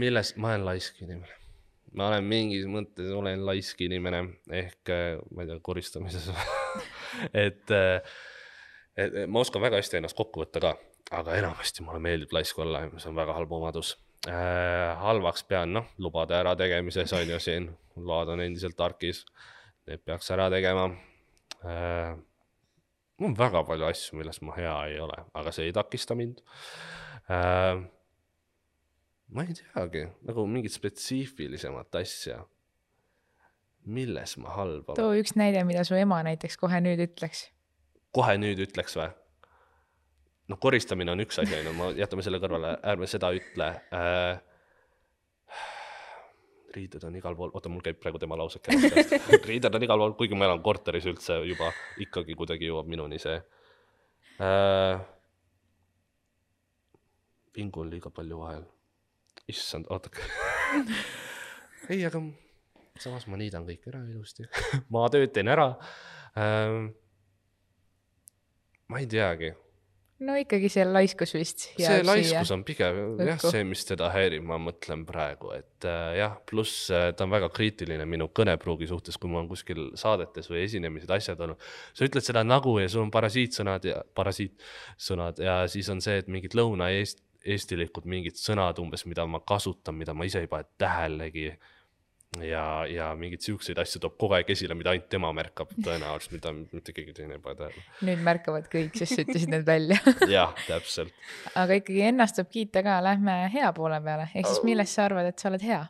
[0.00, 1.36] millest, ma olen laisk inimene.
[1.98, 4.24] ma olen mingis mõttes, olen laisk inimene
[4.62, 6.28] ehk äh, ma ei tea, koristamises
[7.46, 8.18] et, äh,
[8.96, 10.74] et ma oskan väga hästi ennast kokku võtta ka,
[11.18, 13.96] aga enamasti mulle meeldib laisk olla see on väga halb omadus
[14.26, 14.96] äh,.
[15.02, 19.24] halvaks pean, noh, lubade ärategemises on ju siin, load on endiselt tarkis,
[19.88, 20.88] need peaks ära tegema
[21.64, 22.16] äh,
[23.18, 26.42] mul on väga palju asju, milles ma hea ei ole, aga see ei takista mind
[27.30, 27.80] äh,.
[29.28, 32.40] ma ei teagi, nagu mingit spetsiifilisemat asja,
[33.84, 35.00] milles ma halb olen.
[35.00, 37.48] too üks näide, mida su ema näiteks kohe nüüd ütleks.
[38.14, 39.10] kohe nüüd ütleks või?
[40.48, 44.44] noh, koristamine on üks asi, on ju, ma jätame selle kõrvale, ärme seda ütle äh,.
[46.74, 49.14] Riided on igal pool, oota, mul käib praegu tema lause käest.
[49.50, 51.70] riided on igal pool, kuigi ma elan korteris üldse juba,
[52.04, 53.38] ikkagi kuidagi jõuab minuni see
[54.44, 55.00] äh,.
[57.56, 58.66] vingu on liiga palju vahel.
[59.48, 60.26] issand, oodake.
[61.88, 62.22] ei, aga
[62.98, 64.48] samas ma niidan kõik ära ilusti.
[64.92, 65.70] ma tööd teen ära
[66.36, 66.90] äh,.
[68.88, 69.54] ma ei teagi
[70.26, 71.68] no ikkagi see laiskus vist.
[71.78, 73.52] see laiskus on pigem jah, õhku.
[73.54, 77.50] see, mis teda häirib, ma mõtlen praegu, et äh, jah, pluss äh, ta on väga
[77.54, 81.70] kriitiline minu kõnepruugi suhtes, kui mul on kuskil saadetes või esinemised, asjad olnud.
[81.94, 86.30] sa ütled seda nagu ja sul on parasiitsõnad ja parasiitsõnad ja siis on see, et
[86.32, 91.52] mingid lõuna-eest-, eestilikud mingid sõnad umbes, mida ma kasutan, mida ma ise ei pane tähelegi.
[92.36, 96.52] ja, ja mingeid siukseid asju toob kogu aeg esile, mida ainult tema märkab tõenäoliselt, mida
[96.56, 97.84] mitte keegi teine ei pane tähele.
[98.08, 99.98] nüüd märkavad kõik, sest sa ütlesid need välja.
[100.36, 101.14] jah, täpselt.
[101.58, 105.32] aga ikkagi ennast tuleb kiita ka, lähme hea poole peale, ehk siis millest sa arvad,
[105.32, 105.82] et sa oled hea?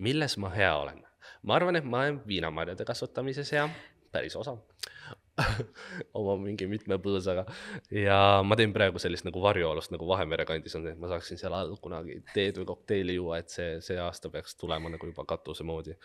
[0.00, 1.04] milles ma hea olen?
[1.44, 3.68] ma arvan, et ma olen viinamarjade kasvatamises hea,
[4.12, 4.62] päris osav
[6.20, 7.44] oma mingi mitme põõsaga
[7.94, 11.56] ja ma teen praegu sellist nagu varjualust nagu Vahemere kandis on, et ma saaksin seal
[11.56, 15.66] all kunagi teed või kokteili juua, et see, see aasta peaks tulema nagu juba katuse
[15.66, 15.96] moodi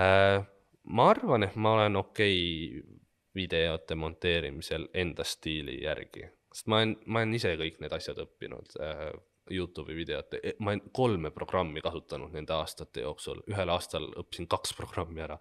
[0.00, 0.42] äh,.
[0.84, 2.38] ma arvan, et ma olen okei
[2.80, 3.00] okay
[3.34, 8.76] videote monteerimisel enda stiili järgi, sest ma olen, ma olen ise kõik need asjad õppinud
[8.78, 9.08] äh,
[9.50, 15.24] Youtube'i videote, ma olen kolme programmi kasutanud nende aastate jooksul, ühel aastal õppisin kaks programmi
[15.24, 15.38] ära.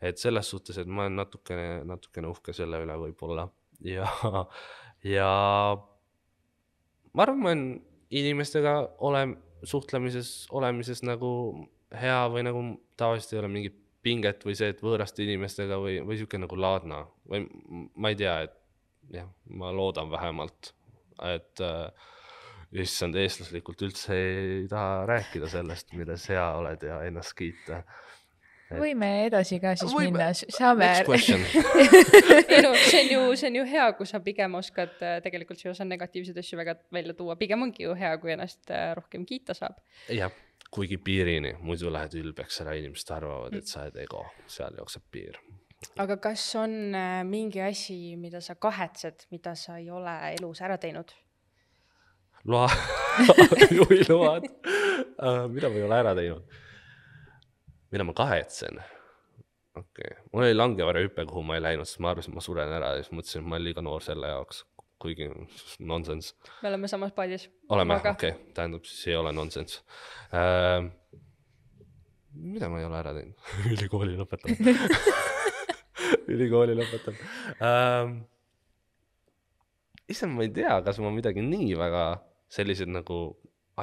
[0.00, 3.46] et selles suhtes, et ma olen natukene, natukene uhke selle üle võib-olla.
[3.86, 4.08] Ja,
[5.06, 5.28] ja
[7.12, 7.66] ma arvan, ma olen
[8.10, 8.74] inimestega
[9.06, 9.36] ole-,
[9.68, 11.30] suhtlemises, olemises nagu
[11.94, 12.64] hea või nagu
[12.98, 17.04] tavaliselt ei ole mingit pinget või see, et võõraste inimestega või, või sihuke nagu laadna
[17.30, 17.44] või
[17.94, 18.56] ma ei tea, et
[19.14, 20.72] jah, ma loodan vähemalt,
[21.28, 22.10] et äh,
[22.80, 27.82] issand, eestlaslikult üldse ei taha rääkida sellest, milles hea oled ja ennast kiita.
[28.72, 30.14] võime edasi ka siis Võime.
[30.16, 34.94] minna, saame ei no see on ju, see on ju hea, kui sa pigem oskad
[35.04, 38.32] äh, tegelikult sa ei osa negatiivseid asju väga välja tuua, pigem ongi ju hea, kui
[38.32, 39.76] ennast äh, rohkem kiita saab.
[40.08, 40.32] jah,
[40.72, 45.36] kuigi piirini, muidu lähed ülbeks ära, inimesed arvavad, et sa oled ego, seal jookseb piir.
[46.00, 50.80] aga kas on äh, mingi asi, mida sa kahetsed, mida sa ei ole elus ära
[50.80, 51.12] teinud?
[52.44, 52.70] Loa,
[53.78, 54.48] juhiload,
[55.52, 56.58] mida ma ei ole ära teinud?
[57.92, 58.80] mida ma kahetsen?
[59.76, 62.72] okei okay., mul oli langevarjuhüpe, kuhu ma ei läinud, sest ma arvasin, et ma suren
[62.78, 64.64] ära ja siis mõtlesin, et ma olen liiga noor selle jaoks.
[65.02, 65.26] kuigi
[65.82, 67.48] nonsense me oleme samas paadis.
[67.68, 69.80] oleme, okei okay., tähendab siis ei ole nonsense
[70.34, 70.90] äh,.
[72.32, 73.38] mida ma ei ole ära teinud?
[73.76, 74.66] ülikooli lõpetanud.
[76.34, 77.24] ülikooli lõpetanud
[77.62, 78.20] ähm,.
[80.10, 82.04] issand, ma ei tea, kas ma midagi nii väga
[82.52, 83.22] selliseid nagu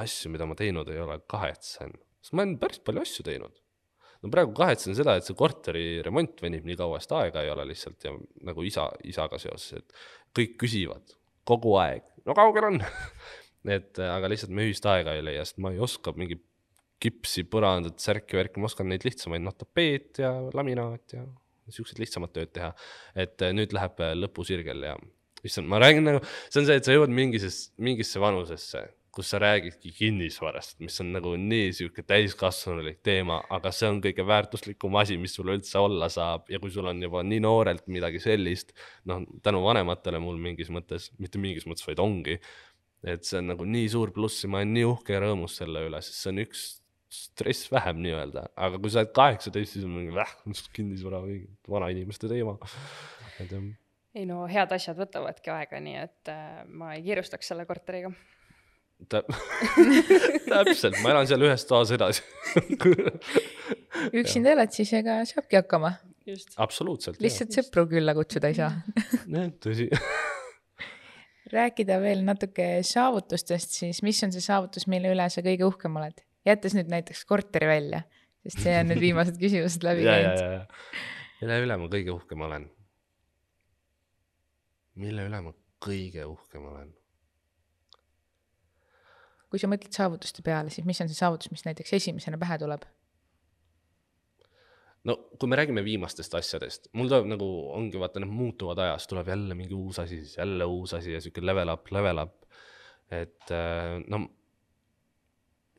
[0.00, 3.56] asju, mida ma teinud ei ole, kahetsen, sest ma olen päris palju asju teinud.
[4.20, 7.64] no praegu kahetsen seda, et see korteri remont venib nii kaua, sest aega ei ole
[7.70, 8.12] lihtsalt ja
[8.46, 9.96] nagu isa, isaga seoses, et
[10.36, 11.16] kõik küsivad
[11.48, 12.80] kogu aeg, no kaugel on
[13.76, 16.38] et aga lihtsalt me ühist aega ei leia, sest ma ei oska mingi
[17.00, 21.24] kipsi, põrandat, särki, värki, ma oskan neid lihtsamaid, noh, tapeet ja laminaat ja
[21.72, 22.74] siuksed lihtsamad tööd teha.
[23.14, 24.96] et nüüd läheb äh, lõpusirgel ja
[25.46, 29.40] issand, ma räägin nagu, see on see, et sa jõuad mingises, mingisse vanusesse, kus sa
[29.42, 35.18] räägidki kinnisvarast, mis on nagu nii sihuke täiskasvanulik teema, aga see on kõige väärtuslikum asi,
[35.18, 36.46] mis sul üldse olla saab.
[36.52, 38.70] Ja kui sul on juba nii noorelt midagi sellist,
[39.10, 42.38] noh, tänu vanematele mul mingis mõttes, mitte mingis mõttes, vaid ongi
[43.06, 45.86] et see on nagu nii suur pluss ja ma olen nii uhke ja rõõmus selle
[45.88, 46.64] üle, sest see on üks
[47.10, 50.34] stress vähem nii-öelda, aga kui sa oled kaheksateist, siis on mingi väh,
[50.76, 51.22] kinnisvara,
[51.70, 52.54] vanainimeste teema.
[53.42, 53.64] et jah,
[54.14, 58.10] ei no head asjad võtavadki aega, nii et äh, ma ei kiirustaks selle korteriga.
[59.08, 59.24] tä-
[60.50, 62.24] täpselt, ma elan seal ühes toas edasi.
[64.20, 65.94] üksinda elad, siis ega saabki hakkama,
[66.26, 66.56] just.
[66.60, 67.20] absoluutselt.
[67.22, 68.72] lihtsalt sõpru külla kutsuda ei saa.
[69.36, 69.88] jah, tõsi.
[71.50, 76.26] rääkida veel natuke saavutustest, siis mis on see saavutus, mille üle sa kõige uhkem oled?
[76.48, 77.98] jättes nüüd näiteks korteri välja,
[78.46, 80.40] sest see on nüüd viimased küsimused läbi ja, ja, käinud.
[80.40, 81.40] ja, ja.
[81.42, 82.64] mille üle ma kõige uhkem olen?
[85.00, 86.94] Mille üle ma kõige uhkem olen?
[89.50, 92.84] kui sa mõtled saavutuste peale, siis mis on see saavutus, mis näiteks esimesena pähe tuleb?
[95.08, 99.32] no kui me räägime viimastest asjadest, mul tuleb nagu ongi vaata, need muutuvad ajas, tuleb
[99.32, 102.36] jälle mingi uus asi, siis jälle uus asi ja sihuke level up, level up.
[103.10, 104.26] et äh, no,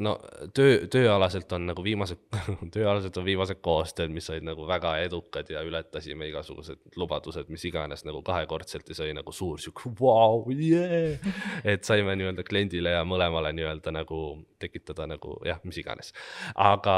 [0.02, 0.14] no
[0.56, 2.22] töö, tööalaselt on nagu viimased,
[2.76, 8.06] tööalaselt on viimased koostööd, mis olid nagu väga edukad ja ületasime igasugused lubadused, mis iganes
[8.08, 11.20] nagu kahekordselt ja see oli nagu suur sihuke vau, jee.
[11.64, 14.22] et saime nii-öelda kliendile ja mõlemale nii-öelda nagu
[14.62, 16.14] tekitada nagu jah, mis iganes,
[16.56, 16.98] aga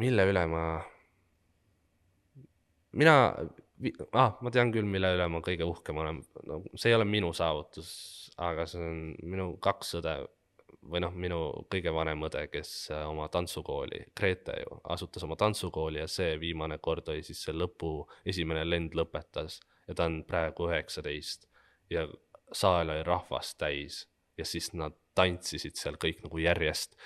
[0.00, 0.66] mille üle ma,
[2.96, 3.16] mina
[4.12, 7.32] ah,, ma tean küll, mille üle ma kõige uhkem olen, no see ei ole minu
[7.36, 7.90] saavutus,
[8.40, 10.22] aga see on minu kaks õde
[10.90, 16.02] või noh, minu kõige vanem õde, kes äh, oma tantsukooli, Grete ju, asutas oma tantsukooli
[16.02, 17.94] ja see viimane kord oli siis see lõpu,
[18.26, 21.48] esimene lend lõpetas ja ta on praegu üheksateist
[21.90, 22.06] ja
[22.52, 24.06] saal oli rahvast täis
[24.38, 26.96] ja siis nad tantsisid seal kõik nagu järjest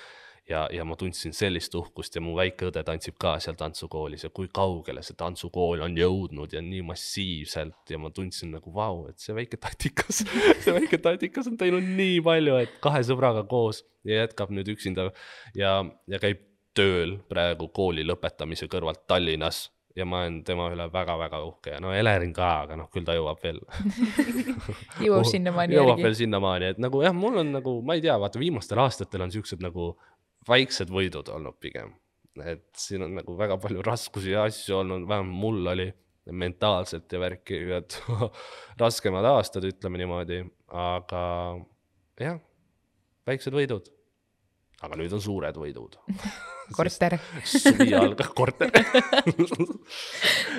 [0.48, 4.30] ja, ja ma tundsin sellist uhkust ja mu väike õde tantsib ka seal tantsukoolis ja
[4.34, 9.22] kui kaugele see tantsukool on jõudnud ja nii massiivselt ja ma tundsin nagu vau, et
[9.22, 10.22] see väike tatikas,
[10.64, 15.10] see väike tatikas on teinud nii palju, et kahe sõbraga koos ja jätkab nüüd üksinda
[15.58, 16.44] ja, ja käib
[16.76, 19.66] tööl praegu kooli lõpetamise kõrvalt Tallinnas
[19.96, 23.16] ja ma olen tema üle väga-väga uhke ja no Elerin ka, aga noh, küll ta
[23.16, 23.62] jõuab veel
[25.06, 26.18] jõuab sinnamaani jõuab järgi veel.
[26.20, 29.64] sinnamaani, et nagu jah, mul on nagu, ma ei tea, vaata viimastel aastatel on siuksed
[29.64, 29.94] nagu
[30.48, 31.94] väiksed võidud olnud pigem.
[32.44, 35.86] et siin on nagu väga palju raskusi ja asju olnud, vähemalt mul oli
[36.36, 37.96] mentaalselt ja värki, et
[38.82, 41.22] raskemad aastad, ütleme niimoodi, aga
[42.20, 42.40] jah,
[43.26, 43.88] väiksed võidud.
[44.82, 45.96] aga nüüd on suured võidud.
[46.76, 47.16] korter.
[47.54, 48.74] suvi algab, korter.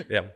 [0.09, 0.31] jah,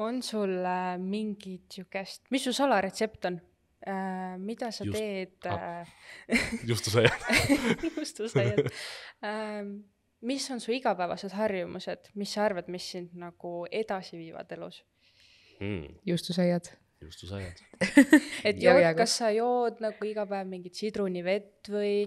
[0.00, 3.40] on sul äh, mingit siukest, mis su salaretsept on
[3.86, 4.38] äh,?
[4.38, 5.86] mida sa Just- teed ah.
[6.66, 7.30] justusaiad.
[7.96, 8.68] justusaiad
[9.24, 9.64] äh,
[10.20, 14.82] mis on su igapäevased harjumused, mis sa arvad, mis sind nagu edasi viivad elus?
[16.06, 16.70] justusaiad.
[17.00, 17.58] justusaiad.
[18.48, 22.06] et Ja jood, kas sa jood nagu iga päev mingit sidrunivett või,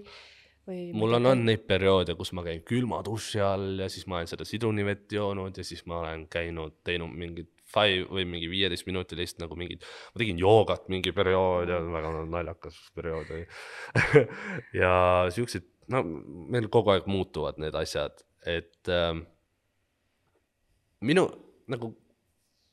[0.66, 0.88] või?
[0.94, 4.30] mul on olnud neid perioode, kus ma käin külma duši all ja siis ma olen
[4.30, 9.40] seda sidrunivett joonud ja siis ma olen käinud, teinud mingit five või mingi viieteist minutilist
[9.42, 13.44] nagu mingit, ma tegin joogat mingi periood ja väga naljakas periood oli.
[14.82, 14.94] ja
[15.34, 16.04] siuksed, no
[16.54, 19.24] meil kogu aeg muutuvad need asjad, et ähm,
[21.04, 21.26] minu
[21.70, 21.92] nagu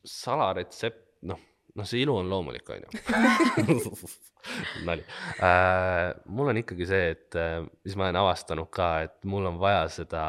[0.07, 1.39] salaretsept, noh,
[1.77, 4.09] noh, see ilu on loomulik, on ju.
[4.87, 5.03] nali
[5.45, 6.13] äh,.
[6.25, 9.85] mul on ikkagi see, et äh, mis ma olen avastanud ka, et mul on vaja
[9.93, 10.23] seda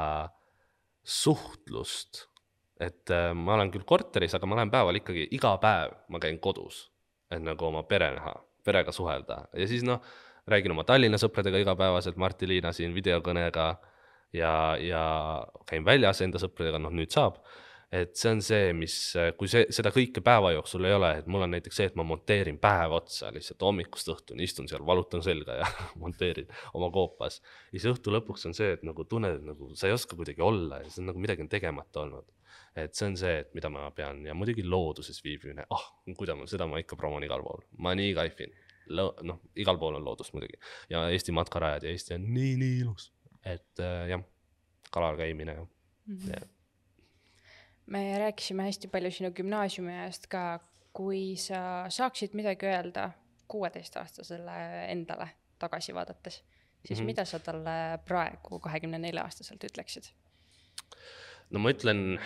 [1.02, 2.26] suhtlust.
[2.82, 6.40] Et äh, ma olen küll korteris, aga ma lähen päeval ikkagi iga päev, ma käin
[6.42, 6.84] kodus,
[7.30, 10.02] et nagu oma pere näha, perega suhelda ja siis noh,
[10.50, 13.66] räägin oma Tallinna sõpradega igapäevaselt, Marti-Liina siin videokõnega
[14.34, 15.04] ja, ja
[15.68, 17.40] käin väljas enda sõpradega, noh nüüd saab
[17.92, 18.94] et see on see, mis,
[19.36, 22.06] kui see, seda kõike päeva jooksul ei ole, et mul on näiteks see, et ma
[22.08, 25.68] monteerin päev otsa lihtsalt hommikust õhtuni, istun seal, valutan selga ja
[26.02, 27.42] monteerin oma koopas.
[27.68, 30.40] ja siis õhtu lõpuks on see, et nagu tunned, et nagu sa ei oska kuidagi
[30.44, 32.30] olla ja see on nagu midagi on tegemata olnud.
[32.76, 36.38] Et see on see, et mida ma pean ja muidugi looduses viibimine, ah oh,, kuidas
[36.38, 38.54] ma, seda ma ikka promon igal pool, ma nii kaifin.
[38.92, 40.58] noh, igal pool on loodust muidugi
[40.90, 43.12] ja Eesti matkarajad ja Eesti on nii, nii ilus,
[43.44, 44.24] et äh, jah,
[44.90, 46.16] kalal käimine ja mm.
[46.16, 46.32] -hmm.
[46.32, 46.40] ja
[47.86, 50.60] me rääkisime hästi palju sinu gümnaasiumi ajast ka,
[50.92, 53.10] kui sa saaksid midagi öelda
[53.48, 56.44] kuueteistaastasele endale tagasi vaadates,
[56.86, 57.06] siis mm -hmm.
[57.06, 60.12] mida sa talle praegu, kahekümne nelja aastaselt ütleksid?
[61.52, 62.18] No ma ütlen,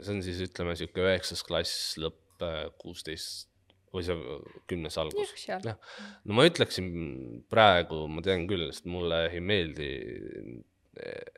[0.00, 3.50] see on siis ütleme sihuke üheksas klass lõpp, äh, kuusteist
[3.94, 4.38] või see
[4.68, 5.32] kümnes algus.
[5.46, 5.62] jah,
[6.26, 6.88] no ma ütleksin
[7.52, 9.90] praegu, ma tean küll, sest mulle ei meeldi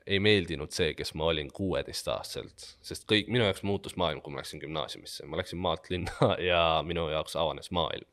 [0.07, 4.43] ei meeldinud see, kes ma olin kuueteistaastaselt, sest kõik, minu jaoks muutus maailm, kui ma
[4.43, 8.07] läksin gümnaasiumisse, ma läksin maalt linna ja minu jaoks avanes maailm.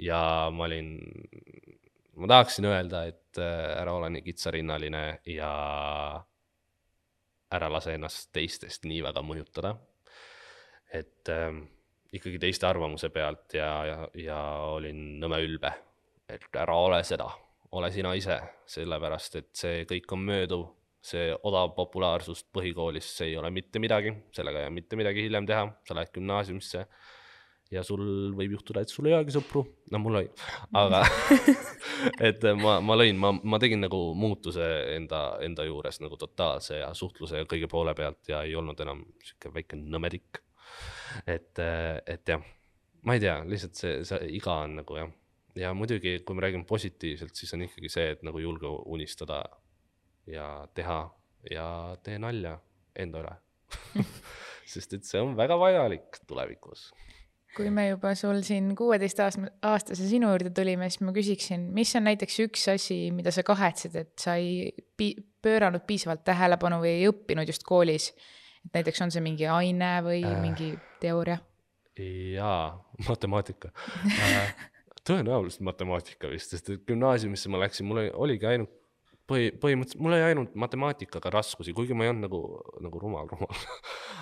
[0.00, 0.20] ja
[0.56, 0.94] ma olin,
[2.16, 5.52] ma tahaksin öelda, et äh, ära ole nii kitsarinnaline ja
[7.56, 9.76] ära lase ennast teistest nii väga mõjutada.
[10.92, 11.54] et äh,
[12.12, 14.38] ikkagi teiste arvamuse pealt ja, ja, ja
[14.74, 15.70] olin nõme ülbe,
[16.28, 17.28] et ära ole seda.
[17.78, 20.64] Ole sina ise, sellepärast et see kõik on mööduv,
[21.00, 25.46] see odav populaarsus põhikoolis, see ei ole mitte midagi, sellega ei jää mitte midagi hiljem
[25.46, 26.82] teha, sa lähed gümnaasiumisse
[27.70, 28.02] ja sul
[28.36, 29.62] võib juhtuda, et sul ei olegi sõpru,
[29.92, 30.30] no mul oli,
[30.76, 31.02] aga
[32.28, 34.66] et ma, ma lõin, ma, ma tegin nagu muutuse
[34.96, 39.04] enda, enda juures nagu totaalse ja suhtluse ja kõige poole pealt ja ei olnud enam
[39.22, 40.42] sihuke väike nõmedik.
[41.26, 42.42] et, et jah,
[43.06, 45.14] ma ei tea, lihtsalt see, see iga on nagu jah
[45.58, 49.42] ja muidugi, kui me räägime positiivselt, siis on ikkagi see, et nagu julge unistada
[50.30, 51.02] ja teha
[51.50, 51.66] ja
[52.04, 52.58] tee nalja
[52.98, 53.34] enda üle
[54.72, 56.90] sest et see on väga vajalik tulevikus.
[57.56, 62.38] Kui me juba sul siin kuueteistaastase sinu juurde tulime, siis ma küsiksin, mis on näiteks
[62.46, 67.50] üks asi, mida sa kahetsed, et sa ei pi pööranud piisavalt tähelepanu või ei õppinud
[67.50, 68.12] just koolis?
[68.60, 71.38] et näiteks on see mingi aine või äh, mingi teooria?
[72.00, 72.76] jaa,
[73.08, 73.72] matemaatika
[74.26, 74.52] äh,
[75.08, 78.72] tõenäoliselt matemaatika vist, sest et gümnaasiumisse ma läksin, mul oligi ainult
[79.30, 82.42] põhi, põhimõtteliselt mul oli ainult matemaatikaga raskusi, kuigi ma ei olnud nagu,
[82.84, 83.64] nagu rumal, rumal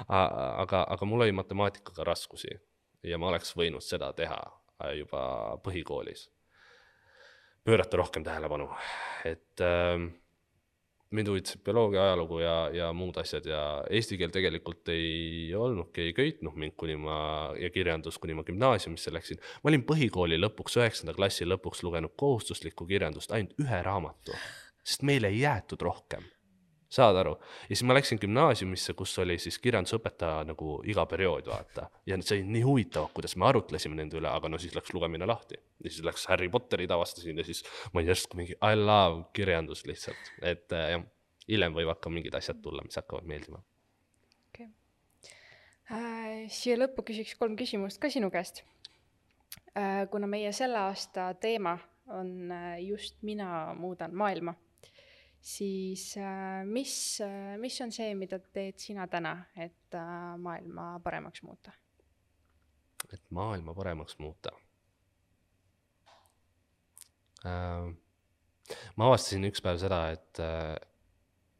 [0.63, 2.55] aga, aga mul oli matemaatikaga raskusi
[3.03, 4.39] ja ma oleks võinud seda teha
[4.99, 6.29] juba põhikoolis.
[7.65, 8.69] pöörata rohkem tähelepanu,
[9.29, 9.99] et äh,
[11.11, 16.15] mind huvitas bioloogia, ajalugu ja, ja muud asjad ja eesti keel tegelikult ei olnudki, ei
[16.17, 17.19] köitnud mind, kuni ma
[17.59, 19.43] ja kirjandus, kuni ma gümnaasiumisse läksin.
[19.63, 24.37] ma olin põhikooli lõpuks, üheksanda klassi lõpuks lugenud kohustuslikku kirjandust ainult ühe raamatu,
[24.85, 26.25] sest meile ei jäetud rohkem
[26.89, 27.35] saad aru,
[27.69, 31.89] ja siis ma läksin gümnaasiumisse, kus oli siis kirjandusõpetaja nagu iga periood, vaata.
[32.09, 35.29] ja see oli nii huvitav, kuidas me arutlesime nende üle, aga no siis läks lugemine
[35.29, 35.59] lahti.
[35.85, 37.61] ja siis läks Harry Potterid avastasin ja siis
[37.93, 41.05] ma järsku mingi I love kirjandust lihtsalt, et äh, jah,
[41.49, 43.61] hiljem võivad ka mingid asjad tulla, mis hakkavad meeldima.
[44.49, 45.35] okei okay.
[45.93, 46.49] äh,.
[46.49, 48.63] siia lõppu küsiks kolm küsimust ka sinu käest
[49.77, 50.07] äh,.
[50.09, 51.77] kuna meie selle aasta teema
[52.09, 52.49] on
[52.81, 54.57] just mina muudan maailma
[55.41, 61.43] siis äh, mis, äh, mis on see, mida teed sina täna, et äh, maailma paremaks
[61.43, 61.73] muuta?
[63.13, 64.53] et maailma paremaks muuta
[67.47, 67.95] äh,?
[68.97, 70.43] ma avastasin üks päev seda, et,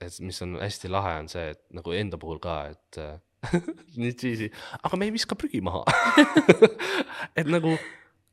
[0.05, 3.01] et mis on hästi lahe, on see, et nagu enda puhul ka, et
[4.01, 4.51] nii cheesy,
[4.83, 5.87] aga me ei viska prügi maha
[7.39, 7.79] et nagu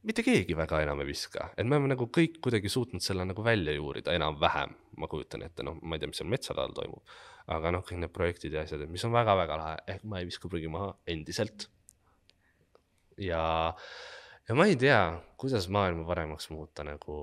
[0.06, 3.44] mitte keegi väga enam ei viska, et me oleme nagu kõik kuidagi suutnud selle nagu
[3.46, 7.16] välja juurida enam-vähem, ma kujutan ette, noh, ma ei tea, mis seal metsade all toimub.
[7.56, 10.50] aga noh, kõik need projektid ja asjad, mis on väga-väga lahe, ehk ma ei viska
[10.50, 11.68] prügi maha endiselt.
[13.22, 13.44] ja,
[14.48, 15.02] ja ma ei tea,
[15.42, 17.22] kuidas maailma paremaks muuta nagu,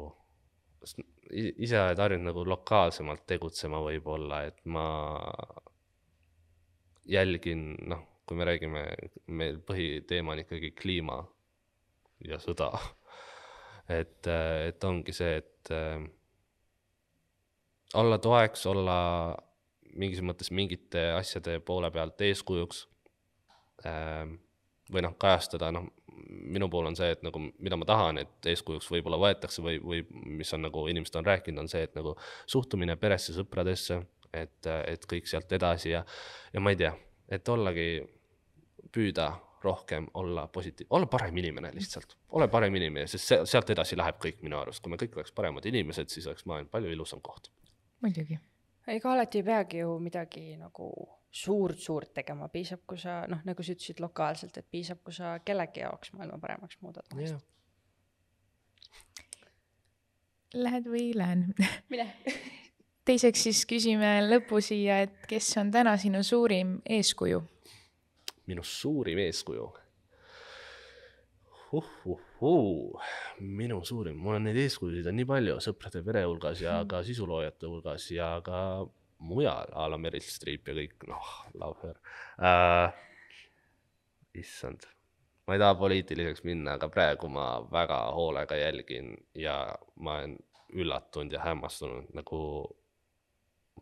[1.33, 4.87] ise oled harjunud nagu lokaalsemalt tegutsema võib-olla, et ma
[7.07, 8.83] jälgin, noh, kui me räägime,
[9.35, 11.23] meil põhiteema on ikkagi kliima
[12.29, 12.71] ja sõda.
[14.01, 14.27] et,
[14.69, 16.05] et ongi see, et äh,
[17.99, 18.99] olla toeks, olla
[19.99, 22.87] mingis mõttes mingite asjade poole pealt eeskujuks
[23.87, 24.25] äh,.
[24.93, 25.87] või noh, kajastada, noh,
[26.29, 30.03] minu puhul on see, et nagu mida ma tahan, et eeskujuks võib-olla võetakse või, või
[30.39, 32.15] mis on nagu inimesed on rääkinud, on see, et nagu
[32.51, 34.03] suhtumine peresse, sõpradesse,
[34.33, 36.03] et, et kõik sealt edasi ja,
[36.53, 36.93] ja ma ei tea,
[37.33, 37.87] et ollagi,
[38.93, 39.31] püüda
[39.65, 44.21] rohkem olla positiivne, olla parem inimene lihtsalt, ole parem inimene, sest see, sealt edasi läheb
[44.23, 47.51] kõik minu arust, kui me kõik oleks paremad inimesed, siis oleks maailm palju ilusam koht.
[48.03, 48.39] muidugi.
[48.87, 50.91] ega alati ei peagi ju midagi nagu
[51.33, 55.81] suurt-suurt tegema, piisab, kui sa noh, nagu sa ütlesid lokaalselt, et piisab, kui sa kellegi
[55.81, 57.41] jaoks maailma paremaks muudad jah,
[60.53, 61.47] Lähed või lähen?
[61.89, 62.11] mine.
[63.09, 67.41] teiseks siis küsime lõppu siia, et kes on täna sinu suurim eeskuju?
[68.53, 69.79] Minu suurim eeskuju uh,.
[72.05, 73.13] Uh, uh.
[73.41, 77.71] minu suurim, mul on neid eeskujusid on nii palju sõprade pere hulgas ja ka sisuloojate
[77.71, 78.59] hulgas ja ka
[79.23, 81.31] mujal a la Meryl Streep ja kõik, noh,
[81.85, 82.93] her uh,.
[84.37, 84.85] issand,
[85.47, 89.57] ma ei taha poliitiliseks minna, aga praegu ma väga hoolega jälgin ja
[89.97, 90.37] ma olen
[90.73, 92.43] üllatunud ja hämmastunud nagu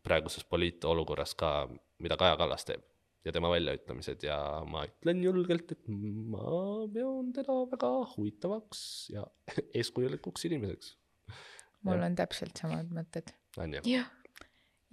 [0.03, 1.69] praeguses poliitolukorras ka,
[1.99, 2.90] mida Kaja Kallas teeb
[3.25, 6.45] ja tema väljaütlemised ja ma ütlen julgelt, et ma
[6.93, 8.83] pean teda väga huvitavaks
[9.15, 9.27] ja
[9.79, 10.95] eeskujulikuks inimeseks.
[11.89, 13.35] mul on täpselt samad mõtted.
[13.61, 14.09] on jah.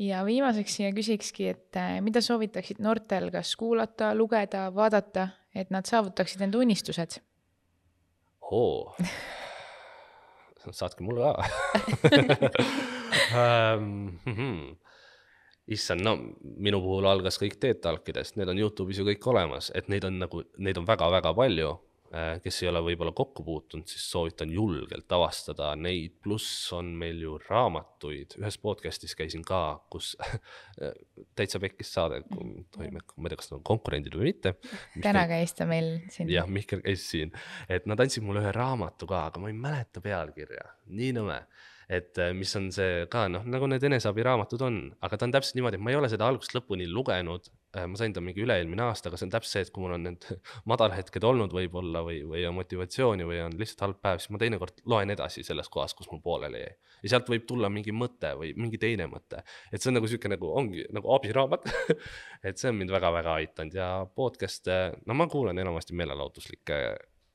[0.01, 5.87] ja viimaseks siia küsikski, et äh, mida soovitaksid noortel kas kuulata, lugeda, vaadata, et nad
[5.87, 7.21] saavutaksid enda unistused?
[8.51, 8.95] oo,
[10.71, 11.33] saatke mulle ka
[13.77, 14.19] um.
[15.67, 16.15] issand, no
[16.63, 20.21] minu puhul algas kõik TED Talkidest, need on Youtube'is ju kõik olemas, et neid on
[20.23, 21.75] nagu, neid on väga-väga palju.
[22.39, 27.33] kes ei ole võib-olla kokku puutunud, siis soovitan julgelt avastada neid, pluss on meil ju
[27.49, 30.13] raamatuid, ühes podcast'is käisin ka, kus
[31.35, 34.55] täitsa pekkis saade, kui tohime, ma ei tea, kas nad on konkurendid või mitte.
[35.03, 36.31] täna käis ta meil siin.
[36.31, 37.35] jah, Mihkel käis siin,
[37.67, 41.41] et nad andsid mulle ühe raamatu ka, aga ma ei mäleta pealkirja, nii nõme.
[41.87, 45.55] Et eh, mis on see ka noh, nagu need eneseabiraamatud on, aga ta on täpselt
[45.55, 47.47] niimoodi, et ma ei ole seda algusest lõpuni lugenud.
[47.77, 50.05] ma sain ta mingi üle-eelmine aasta, aga see on täpselt see, et kui mul on
[50.07, 50.23] need
[50.71, 54.81] madalhetked olnud võib-olla või, või on motivatsiooni või on lihtsalt halb päev, siis ma teinekord
[54.89, 56.73] loen edasi selles kohas, kus mul pooleli jäi.
[57.03, 60.31] ja sealt võib tulla mingi mõte või mingi teine mõte, et see on nagu sihuke
[60.31, 61.69] nagu ongi nagu abiraamat.
[62.47, 64.77] Et see on mind väga-väga aidanud ja podcast'e,
[65.09, 66.77] no ma kuulan enamasti meelelahutuslikke,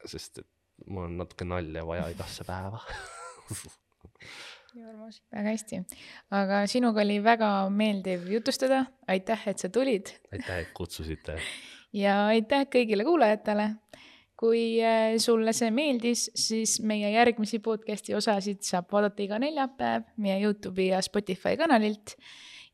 [0.09, 0.49] sest et
[0.87, 2.81] mul on natuke nalja vaja igasse päeva
[4.75, 5.21] nii armas.
[5.33, 5.81] väga hästi,
[6.39, 11.37] aga sinuga oli väga meeldiv jutustada, aitäh, et sa tulid aitäh, et kutsusite.
[12.05, 13.71] ja aitäh kõigile kuulajatele.
[14.43, 20.41] kui äh, sulle see meeldis, siis meie järgmisi podcast'i osasid saab vaadata iga neljapäev meie
[20.43, 22.17] Youtube'i ja Spotify kanalilt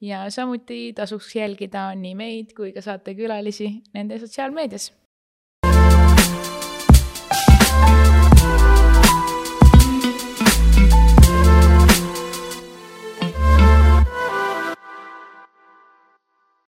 [0.00, 4.88] ja samuti tasuks jälgida nii meid kui ka saatekülalisi nende sotsiaalmeedias